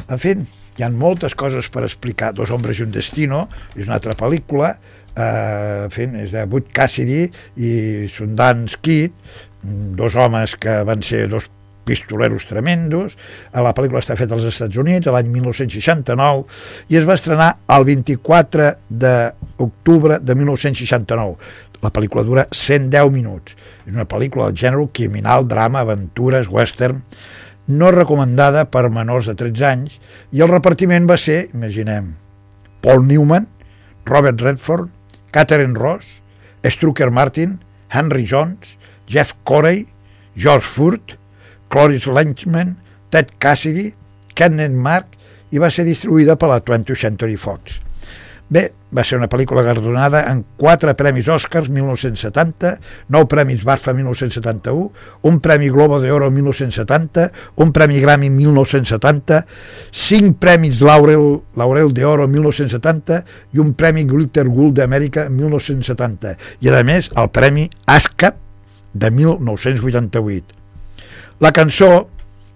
En 0.08 0.18
fi, 0.18 0.34
hi 0.76 0.84
ha 0.84 0.90
moltes 0.90 1.36
coses 1.38 1.68
per 1.72 1.84
explicar. 1.86 2.32
Dos 2.36 2.50
hombres 2.50 2.80
i 2.80 2.86
un 2.86 2.92
destino, 2.94 3.46
és 3.76 3.86
una 3.86 3.98
altra 3.98 4.16
pel·lícula, 4.18 4.74
eh, 5.14 5.84
en 5.86 5.90
fi, 5.92 6.08
és 6.22 6.32
de 6.32 6.44
Butch 6.48 6.72
Cassidy 6.72 7.24
i 7.56 7.72
Sundance 8.08 8.78
Kid, 8.80 9.12
dos 9.62 10.16
homes 10.16 10.56
que 10.56 10.82
van 10.88 11.02
ser 11.06 11.28
dos 11.28 11.50
pistoleros 11.84 12.46
tremendos. 12.46 13.16
La 13.54 13.74
pel·lícula 13.74 14.02
està 14.02 14.16
feta 14.18 14.36
als 14.36 14.46
Estats 14.48 14.78
Units 14.78 15.10
l'any 15.10 15.28
1969 15.34 16.46
i 16.92 16.98
es 17.00 17.08
va 17.08 17.18
estrenar 17.18 17.50
el 17.74 17.86
24 17.88 18.70
d'octubre 18.88 20.20
de 20.22 20.38
1969. 20.38 21.36
La 21.82 21.90
pel·lícula 21.90 22.22
dura 22.22 22.46
110 22.54 23.10
minuts. 23.10 23.56
És 23.86 23.92
una 23.92 24.06
pel·lícula 24.06 24.48
del 24.48 24.58
gènere 24.58 24.86
criminal, 24.94 25.48
drama, 25.50 25.82
aventures, 25.82 26.50
western 26.50 27.02
no 27.68 27.90
recomandada 27.94 28.64
per 28.70 28.88
menors 28.90 29.28
de 29.30 29.36
13 29.38 29.66
anys 29.68 29.98
i 30.34 30.42
el 30.42 30.50
repartiment 30.50 31.06
va 31.10 31.18
ser, 31.20 31.46
imaginem, 31.54 32.12
Paul 32.82 33.06
Newman, 33.06 33.46
Robert 34.06 34.40
Redford, 34.42 34.90
Catherine 35.30 35.78
Ross, 35.78 36.18
Strucker 36.64 37.10
Martin, 37.10 37.60
Henry 37.88 38.26
Jones, 38.26 38.76
Jeff 39.06 39.34
Corey, 39.44 39.86
George 40.36 40.66
Furt, 40.66 41.16
Cloris 41.68 42.06
Lynchman, 42.06 42.76
Ted 43.10 43.32
Cassidy, 43.38 43.92
Kenneth 44.34 44.74
Mark 44.74 45.16
i 45.52 45.60
va 45.60 45.70
ser 45.70 45.84
distribuïda 45.84 46.36
per 46.40 46.48
la 46.50 46.60
20th 46.60 46.98
Century 46.98 47.36
Fox. 47.36 47.78
Bé, 48.52 48.66
va 48.92 49.00
ser 49.00 49.16
una 49.16 49.30
pel·lícula 49.32 49.62
guardonada 49.64 50.26
en 50.28 50.42
quatre 50.60 50.92
premis 50.98 51.30
Oscars 51.32 51.70
1970, 51.72 52.74
nou 53.14 53.24
premis 53.30 53.62
BAFTA 53.64 53.94
1971, 53.96 54.82
un 55.30 55.38
premi 55.40 55.70
Globo 55.72 56.02
de 56.02 56.10
Oro 56.12 56.28
1970, 56.28 57.30
un 57.64 57.72
premi 57.72 58.02
Grammy 58.02 58.28
1970, 58.34 59.40
cinc 59.88 60.36
premis 60.42 60.82
Laurel, 60.84 61.40
Laurel 61.56 61.94
de 61.96 62.04
Oro 62.04 62.28
1970 62.28 63.22
i 63.56 63.64
un 63.64 63.72
premi 63.72 64.04
Glitter 64.04 64.44
Gould 64.50 64.76
d'Amèrica 64.82 65.30
1970 65.32 66.36
i 66.60 66.68
a 66.68 66.84
més 66.84 67.08
el 67.16 67.32
premi 67.32 67.70
ASCAP 67.88 68.36
de 68.92 69.14
1988. 69.16 70.60
La 71.40 71.56
cançó 71.56 71.94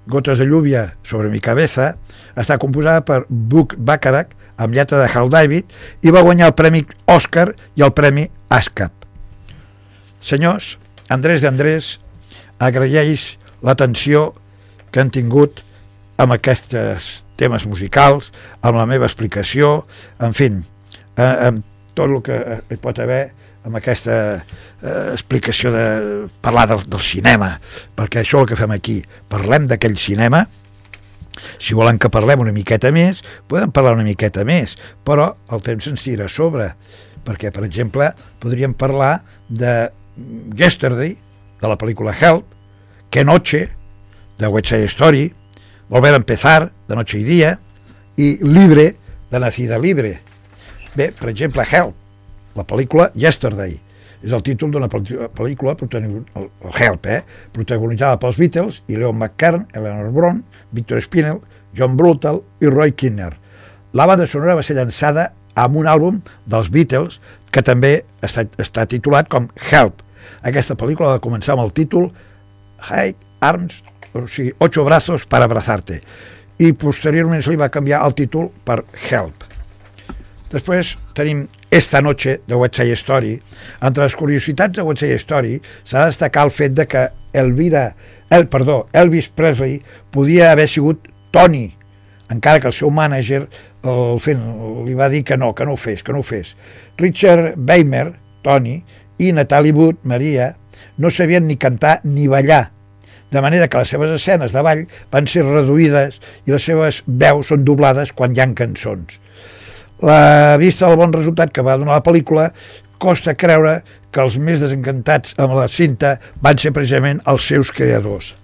Gotes 0.06 0.38
de 0.38 0.44
lluvia 0.46 0.90
sobre 1.02 1.32
mi 1.32 1.40
cabeza 1.40 1.94
està 2.38 2.60
composada 2.62 3.00
per 3.02 3.24
Buck 3.26 3.74
Bacharach 3.80 4.36
amb 4.56 4.74
lletra 4.74 5.00
de 5.02 5.08
Hal 5.12 5.30
David 5.32 5.76
i 6.02 6.12
va 6.14 6.24
guanyar 6.24 6.50
el 6.50 6.56
Premi 6.58 6.82
Òscar 7.10 7.50
i 7.76 7.84
el 7.84 7.92
Premi 7.96 8.26
ASCAP. 8.48 8.92
Senyors, 10.20 10.76
Andrés 11.12 11.42
de 11.44 11.50
Andrés 11.50 11.92
agraeix 12.58 13.36
l'atenció 13.62 14.32
que 14.90 15.02
han 15.02 15.12
tingut 15.12 15.62
amb 16.16 16.32
aquests 16.32 17.22
temes 17.36 17.66
musicals, 17.68 18.32
amb 18.64 18.78
la 18.80 18.86
meva 18.88 19.06
explicació, 19.06 19.84
en 20.24 20.32
fi, 20.36 20.48
eh, 21.16 21.34
amb 21.50 21.64
tot 21.96 22.08
el 22.08 22.22
que 22.24 22.38
hi 22.72 22.78
pot 22.80 23.00
haver 23.00 23.26
amb 23.66 23.76
aquesta 23.80 24.16
eh, 24.38 25.12
explicació 25.12 25.72
de 25.74 25.86
parlar 26.40 26.68
del, 26.70 26.84
del 26.86 27.02
cinema, 27.02 27.56
perquè 27.98 28.22
això 28.22 28.38
és 28.38 28.44
el 28.44 28.50
que 28.52 28.58
fem 28.60 28.72
aquí. 28.76 29.00
Parlem 29.28 29.66
d'aquell 29.66 29.98
cinema 29.98 30.44
si 31.58 31.76
volen 31.76 31.98
que 31.98 32.10
parlem 32.12 32.42
una 32.44 32.54
miqueta 32.54 32.92
més, 32.94 33.22
podem 33.50 33.72
parlar 33.74 33.96
una 33.96 34.06
miqueta 34.06 34.44
més, 34.46 34.76
però 35.06 35.32
el 35.52 35.64
temps 35.66 35.88
ens 35.90 36.04
tira 36.04 36.26
a 36.26 36.32
sobre, 36.32 36.72
perquè, 37.26 37.52
per 37.52 37.64
exemple, 37.66 38.12
podríem 38.42 38.74
parlar 38.74 39.20
de 39.48 39.88
Yesterday, 40.56 41.16
de 41.60 41.68
la 41.68 41.78
pel·lícula 41.80 42.14
Help, 42.14 42.46
Que 43.10 43.24
Noche, 43.24 43.68
de 44.38 44.48
West 44.48 44.68
Side 44.72 44.92
Story, 44.92 45.32
Volver 45.88 46.14
a 46.14 46.16
empezar, 46.16 46.72
de 46.88 46.96
Noche 46.96 47.20
y 47.20 47.24
Día, 47.24 47.60
i 48.16 48.38
Libre, 48.42 48.96
de 49.30 49.40
Nacida 49.40 49.78
Libre. 49.78 50.20
Bé, 50.96 51.12
per 51.12 51.30
exemple, 51.30 51.62
Help, 51.62 51.94
la 52.56 52.64
pel·lícula 52.66 53.12
Yesterday, 53.14 53.78
és 54.26 54.34
el 54.34 54.42
títol 54.42 54.72
d'una 54.74 54.88
pel·lícula 54.90 55.76
Help, 55.78 57.06
eh? 57.06 57.20
protagonitzada 57.54 58.18
pels 58.18 58.38
Beatles 58.40 58.80
i 58.90 58.98
Leon 58.98 59.14
McCarn, 59.14 59.68
Eleanor 59.72 60.10
Brown, 60.14 60.42
Victor 60.74 61.02
Spinell, 61.04 61.38
John 61.78 61.96
Brutal 61.96 62.42
i 62.60 62.66
Roy 62.66 62.96
Kinner. 62.98 63.32
La 63.94 64.06
banda 64.10 64.26
sonora 64.26 64.56
va 64.58 64.64
ser 64.66 64.74
llançada 64.76 65.30
amb 65.54 65.78
un 65.78 65.86
àlbum 65.88 66.18
dels 66.50 66.72
Beatles 66.74 67.20
que 67.54 67.62
també 67.62 68.00
està, 68.26 68.44
està 68.58 68.86
titulat 68.90 69.30
com 69.30 69.46
Help. 69.70 70.02
Aquesta 70.42 70.74
pel·lícula 70.76 71.14
va 71.14 71.22
començar 71.22 71.54
amb 71.54 71.62
el 71.62 71.72
títol 71.76 72.10
High 72.82 73.14
Arms, 73.46 73.78
o 74.12 74.26
sigui, 74.26 74.52
Ocho 74.58 74.84
Brazos 74.84 75.24
para 75.30 75.46
Abrazarte, 75.46 76.00
i 76.58 76.72
posteriorment 76.72 77.44
se 77.44 77.52
li 77.52 77.60
va 77.60 77.70
canviar 77.70 78.02
el 78.04 78.16
títol 78.18 78.50
per 78.66 78.82
Help. 79.06 79.46
Després 80.50 80.96
tenim 81.14 81.46
Esta 81.70 82.00
noche 82.00 82.40
de 82.46 82.54
West 82.54 82.76
Side 82.76 82.92
Story. 82.92 83.40
Entre 83.82 84.04
les 84.04 84.16
curiositats 84.16 84.76
de 84.76 84.82
West 84.82 85.00
Side 85.00 85.18
Story 85.22 85.60
s'ha 85.84 86.04
de 86.04 86.12
destacar 86.12 86.44
el 86.46 86.52
fet 86.54 86.76
de 86.78 86.86
que 86.86 87.08
Elvira, 87.32 87.94
el, 88.30 88.46
perdó, 88.48 88.86
Elvis 88.92 89.28
Presley 89.28 89.82
podia 90.10 90.52
haver 90.52 90.68
sigut 90.68 91.08
Tony, 91.34 91.74
encara 92.30 92.60
que 92.60 92.70
el 92.70 92.76
seu 92.76 92.90
mànager 92.94 93.42
el 93.86 94.20
fent, 94.22 94.44
li 94.86 94.94
va 94.98 95.10
dir 95.10 95.24
que 95.26 95.36
no, 95.36 95.52
que 95.54 95.66
no 95.66 95.74
ho 95.74 95.80
fes, 95.80 96.02
que 96.02 96.14
no 96.14 96.22
ho 96.22 96.26
fes. 96.26 96.54
Richard 96.98 97.58
Weimer, 97.58 98.14
Tony, 98.42 98.78
i 99.18 99.32
Natalie 99.32 99.74
Wood, 99.74 100.00
Maria, 100.04 100.54
no 100.96 101.10
sabien 101.10 101.46
ni 101.46 101.56
cantar 101.56 102.00
ni 102.04 102.26
ballar, 102.26 102.70
de 103.30 103.40
manera 103.42 103.68
que 103.68 103.78
les 103.78 103.88
seves 103.88 104.10
escenes 104.14 104.52
de 104.54 104.62
ball 104.62 104.84
van 105.10 105.26
ser 105.26 105.42
reduïdes 105.46 106.20
i 106.46 106.54
les 106.54 106.66
seves 106.70 107.02
veus 107.06 107.50
són 107.50 107.64
doblades 107.66 108.14
quan 108.14 108.36
hi 108.36 108.42
ha 108.42 108.46
cançons. 108.54 109.18
La 110.04 110.56
vista 110.60 110.88
del 110.88 110.98
bon 111.00 111.14
resultat 111.14 111.52
que 111.52 111.64
va 111.64 111.78
donar 111.80 111.96
la 111.96 112.04
pel·lícula 112.04 112.50
costa 113.00 113.36
creure 113.36 113.78
que 114.12 114.20
els 114.20 114.36
més 114.40 114.60
desencantats 114.60 115.36
amb 115.40 115.54
la 115.56 115.68
cinta 115.68 116.16
van 116.42 116.58
ser 116.60 116.72
precisament 116.76 117.22
els 117.28 117.46
seus 117.48 117.72
creadors. 117.72 118.34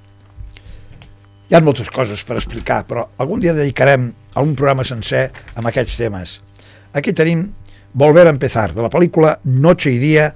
Hi 1.48 1.56
ha 1.56 1.60
moltes 1.60 1.90
coses 1.92 2.22
per 2.24 2.38
explicar, 2.38 2.82
però 2.88 3.04
algun 3.20 3.40
dia 3.40 3.52
dedicarem 3.52 4.08
a 4.32 4.40
un 4.40 4.54
programa 4.56 4.84
sencer 4.88 5.26
amb 5.54 5.68
aquests 5.68 5.98
temes. 6.00 6.38
Aquí 6.96 7.12
tenim 7.12 7.50
Volver 7.92 8.26
a 8.26 8.32
empezar, 8.32 8.72
de 8.72 8.80
la 8.80 8.88
pel·lícula 8.88 9.38
Noche 9.44 9.90
y 9.92 9.98
Día, 9.98 10.30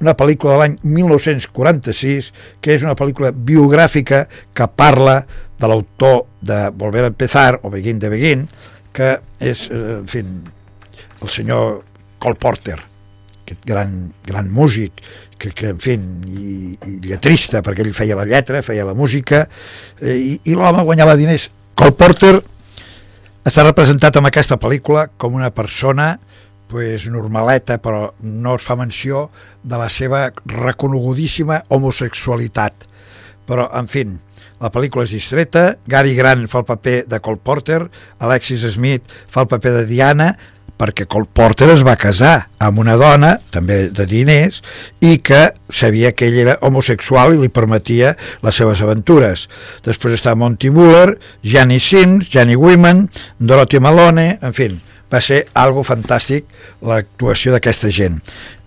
una 0.00 0.14
pel·lícula 0.14 0.54
de 0.54 0.58
l'any 0.60 0.76
1946, 0.86 2.30
que 2.62 2.76
és 2.76 2.84
una 2.86 2.94
pel·lícula 2.94 3.32
biogràfica 3.34 4.28
que 4.54 4.68
parla 4.78 5.16
de 5.58 5.66
l'autor 5.66 6.22
de 6.40 6.60
Volver 6.70 7.02
a 7.02 7.10
empezar, 7.10 7.58
o 7.66 7.70
Begin 7.74 7.98
de 7.98 8.12
Begin, 8.14 8.46
que 8.94 9.16
és, 9.40 9.66
eh, 9.74 9.98
en 9.98 10.06
fi, 10.06 10.22
el 11.20 11.32
senyor 11.32 11.82
Cole 12.20 12.38
Porter, 12.40 12.78
aquest 13.42 13.64
gran, 13.66 14.12
gran 14.26 14.50
músic, 14.52 15.00
que, 15.40 15.50
que 15.56 15.72
en 15.72 15.80
fi, 15.80 15.96
i, 15.96 16.76
i 16.76 16.96
lletrista, 17.08 17.64
perquè 17.64 17.84
ell 17.86 17.96
feia 17.96 18.18
la 18.18 18.28
lletra, 18.28 18.62
feia 18.62 18.84
la 18.86 18.94
música, 18.94 19.46
eh, 20.00 20.16
i, 20.16 20.34
i 20.44 20.56
l'home 20.56 20.84
guanyava 20.86 21.16
diners. 21.18 21.48
Cole 21.78 21.96
Porter 21.96 22.34
està 23.48 23.64
representat 23.64 24.18
en 24.20 24.28
aquesta 24.28 24.60
pel·lícula 24.60 25.08
com 25.16 25.38
una 25.38 25.48
persona 25.54 26.12
pues, 26.70 27.08
normaleta, 27.10 27.80
però 27.82 28.10
no 28.20 28.54
es 28.58 28.66
fa 28.66 28.76
menció 28.76 29.28
de 29.64 29.80
la 29.80 29.88
seva 29.88 30.28
reconegudíssima 30.44 31.64
homosexualitat. 31.72 32.86
Però, 33.48 33.66
en 33.74 33.88
fi, 33.90 34.04
la 34.60 34.70
pel·lícula 34.70 35.06
és 35.08 35.16
distreta, 35.16 35.64
Gary 35.88 36.12
Grant 36.14 36.44
fa 36.52 36.60
el 36.60 36.68
paper 36.68 36.98
de 37.08 37.18
Cole 37.24 37.40
Porter, 37.42 37.80
Alexis 38.20 38.68
Smith 38.76 39.08
fa 39.32 39.46
el 39.46 39.50
paper 39.50 39.72
de 39.80 39.86
Diana, 39.88 40.34
perquè 40.80 41.04
Cole 41.10 41.28
Porter 41.28 41.68
es 41.74 41.82
va 41.84 41.98
casar 42.00 42.46
amb 42.62 42.80
una 42.80 42.96
dona, 42.96 43.34
també 43.52 43.82
de 43.92 44.06
diners, 44.08 44.62
i 45.04 45.18
que 45.20 45.50
sabia 45.68 46.14
que 46.16 46.30
ell 46.30 46.38
era 46.46 46.58
homosexual 46.64 47.34
i 47.34 47.40
li 47.42 47.50
permetia 47.52 48.14
les 48.44 48.56
seves 48.56 48.80
aventures. 48.80 49.46
Després 49.84 50.16
està 50.16 50.32
Monty 50.34 50.72
Buller, 50.72 51.18
Gianni 51.44 51.80
Sins, 51.84 52.30
Gianni 52.32 52.56
Women, 52.56 53.10
Dorothy 53.38 53.82
Malone, 53.84 54.30
en 54.40 54.56
fi, 54.56 54.70
va 55.12 55.20
ser 55.20 55.42
algo 55.58 55.84
fantàstic 55.84 56.46
l'actuació 56.86 57.52
d'aquesta 57.52 57.90
gent. 57.92 58.20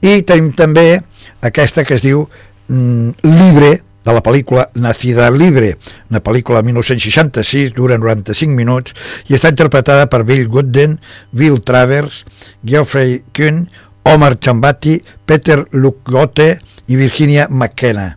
I 0.03 0.22
tenim 0.28 0.51
també 0.53 1.01
aquesta 1.41 1.86
que 1.88 1.97
es 1.97 2.05
diu 2.05 2.28
mm, 2.68 3.24
Libre, 3.26 3.80
de 4.04 4.16
la 4.16 4.24
pel·lícula 4.24 4.68
Nacida 4.76 5.30
Libre, 5.32 5.76
una 6.12 6.22
pel·lícula 6.24 6.62
de 6.62 6.72
1966, 6.72 7.74
dura 7.78 7.97
95 7.97 8.58
minuts, 8.58 8.97
i 9.30 9.38
està 9.38 9.51
interpretada 9.54 10.10
per 10.12 10.24
Bill 10.28 10.47
Gooden, 10.51 10.97
Bill 11.32 11.62
Travers, 11.64 12.24
Geoffrey 12.66 13.22
Kuhn, 13.36 13.66
Omar 14.04 14.36
Chambati, 14.39 14.99
Peter 15.26 15.64
Lugote 15.72 16.58
i 16.88 16.99
Virginia 16.99 17.47
McKenna. 17.49 18.12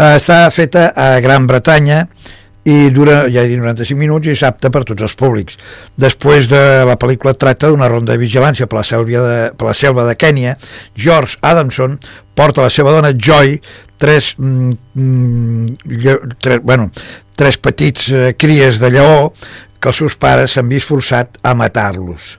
Eh, 0.00 0.14
Està 0.16 0.42
feta 0.50 0.90
a 0.96 1.12
Gran 1.22 1.46
Bretanya 1.46 2.06
i 2.64 2.90
dura, 2.92 3.22
ja 3.32 3.42
he 3.42 3.48
dit, 3.48 3.60
95 3.60 3.96
minuts 3.98 4.28
i 4.28 4.34
és 4.34 4.42
apta 4.44 4.68
per 4.72 4.82
tots 4.88 5.04
els 5.06 5.14
públics. 5.16 5.56
Després 6.00 6.48
de 6.50 6.60
la 6.88 6.96
pel·lícula 7.00 7.32
tracta 7.38 7.70
d'una 7.70 7.88
ronda 7.88 8.12
de 8.12 8.20
vigilància 8.20 8.68
per 8.68 8.80
la, 8.80 8.84
selva 8.84 9.22
de, 9.24 9.38
per 9.56 9.70
la 9.70 9.76
selva 9.76 10.04
de 10.08 10.16
Kènia, 10.20 10.56
George 10.96 11.38
Adamson 11.40 11.98
porta 12.34 12.66
la 12.66 12.72
seva 12.72 12.92
dona 12.94 13.12
Joy 13.12 13.58
tres, 14.00 14.34
mm, 14.38 14.72
mm, 14.94 16.36
tres, 16.40 16.62
bueno, 16.62 16.90
tres 17.36 17.58
petits 17.58 18.10
eh, 18.12 18.34
cries 18.38 18.80
de 18.80 18.90
lleó 18.90 19.32
que 19.80 19.90
els 19.92 20.02
seus 20.02 20.16
pares 20.20 20.56
s'han 20.56 20.68
vist 20.68 20.88
forçat 20.88 21.40
a 21.42 21.54
matar-los 21.56 22.36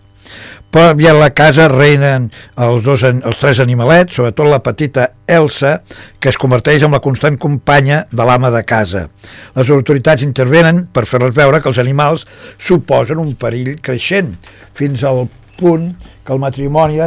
però 0.71 0.95
a 0.95 1.13
la 1.19 1.29
casa 1.35 1.67
reinen 1.67 2.29
els, 2.55 2.83
dos, 2.83 3.03
els 3.03 3.39
tres 3.39 3.59
animalets, 3.59 4.15
sobretot 4.15 4.47
la 4.47 4.61
petita 4.63 5.09
Elsa, 5.27 5.81
que 6.19 6.31
es 6.31 6.39
converteix 6.39 6.85
en 6.87 6.95
la 6.95 7.01
constant 7.03 7.37
companya 7.37 8.05
de 8.09 8.25
l'ama 8.25 8.49
de 8.55 8.63
casa. 8.63 9.09
Les 9.55 9.69
autoritats 9.69 10.23
intervenen 10.23 10.85
per 10.93 11.05
fer-les 11.05 11.35
veure 11.35 11.59
que 11.59 11.69
els 11.69 11.81
animals 11.83 12.25
suposen 12.57 13.19
un 13.19 13.35
perill 13.35 13.75
creixent, 13.83 14.37
fins 14.73 15.03
al 15.03 15.27
punt 15.59 15.91
que 16.23 16.33
el 16.33 16.39
matrimoni 16.39 17.03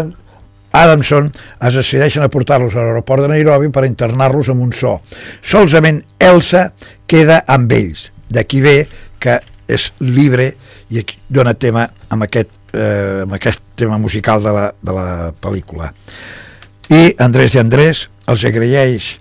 Adamson 0.75 1.31
es 1.63 1.79
decideixen 1.79 2.25
a 2.25 2.31
portar-los 2.33 2.75
a 2.75 2.83
l'aeroport 2.83 3.25
de 3.25 3.31
Nairobi 3.31 3.71
per 3.71 3.87
internar-los 3.87 4.51
amb 4.53 4.65
un 4.67 4.73
so. 4.75 4.99
Solsament 5.41 6.03
Elsa 6.19 6.67
queda 7.07 7.45
amb 7.47 7.73
ells. 7.73 8.09
D'aquí 8.29 8.61
ve 8.65 8.77
que 9.23 9.39
és 9.71 9.91
libre 10.03 10.51
i 10.93 11.05
dona 11.31 11.55
tema 11.55 11.87
amb 12.13 12.27
aquest, 12.27 12.51
eh, 12.75 13.23
amb 13.25 13.37
aquest 13.39 13.63
tema 13.79 13.99
musical 13.99 14.43
de 14.43 14.53
la, 14.53 14.67
de 14.83 14.93
la 14.93 15.09
pel·lícula. 15.41 15.93
I 16.91 17.15
Andrés 17.23 17.55
i 17.55 17.63
Andrés 17.63 18.09
els 18.29 18.45
agraeix 18.45 19.15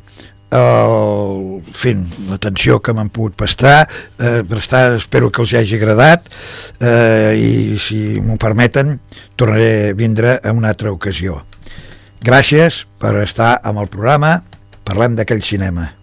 el, 0.53 1.63
fent 1.73 2.03
l'atenció 2.29 2.79
que 2.83 2.93
m'han 2.95 3.09
pogut 3.13 3.35
prestar, 3.39 3.87
eh, 4.19 4.41
prestar, 4.49 4.85
espero 4.99 5.31
que 5.31 5.43
els 5.43 5.55
hagi 5.57 5.79
agradat 5.79 6.29
eh, 6.79 7.33
i 7.39 7.79
si 7.81 8.19
m'ho 8.21 8.37
permeten 8.41 8.97
tornaré 9.39 9.89
a 9.89 9.97
vindre 9.97 10.37
a 10.43 10.53
una 10.53 10.73
altra 10.73 10.93
ocasió. 10.93 11.41
Gràcies 12.23 12.85
per 13.01 13.17
estar 13.23 13.57
amb 13.63 13.83
el 13.83 13.91
programa 13.91 14.37
Parlem 14.83 15.15
d'aquell 15.15 15.43
cinema. 15.43 16.02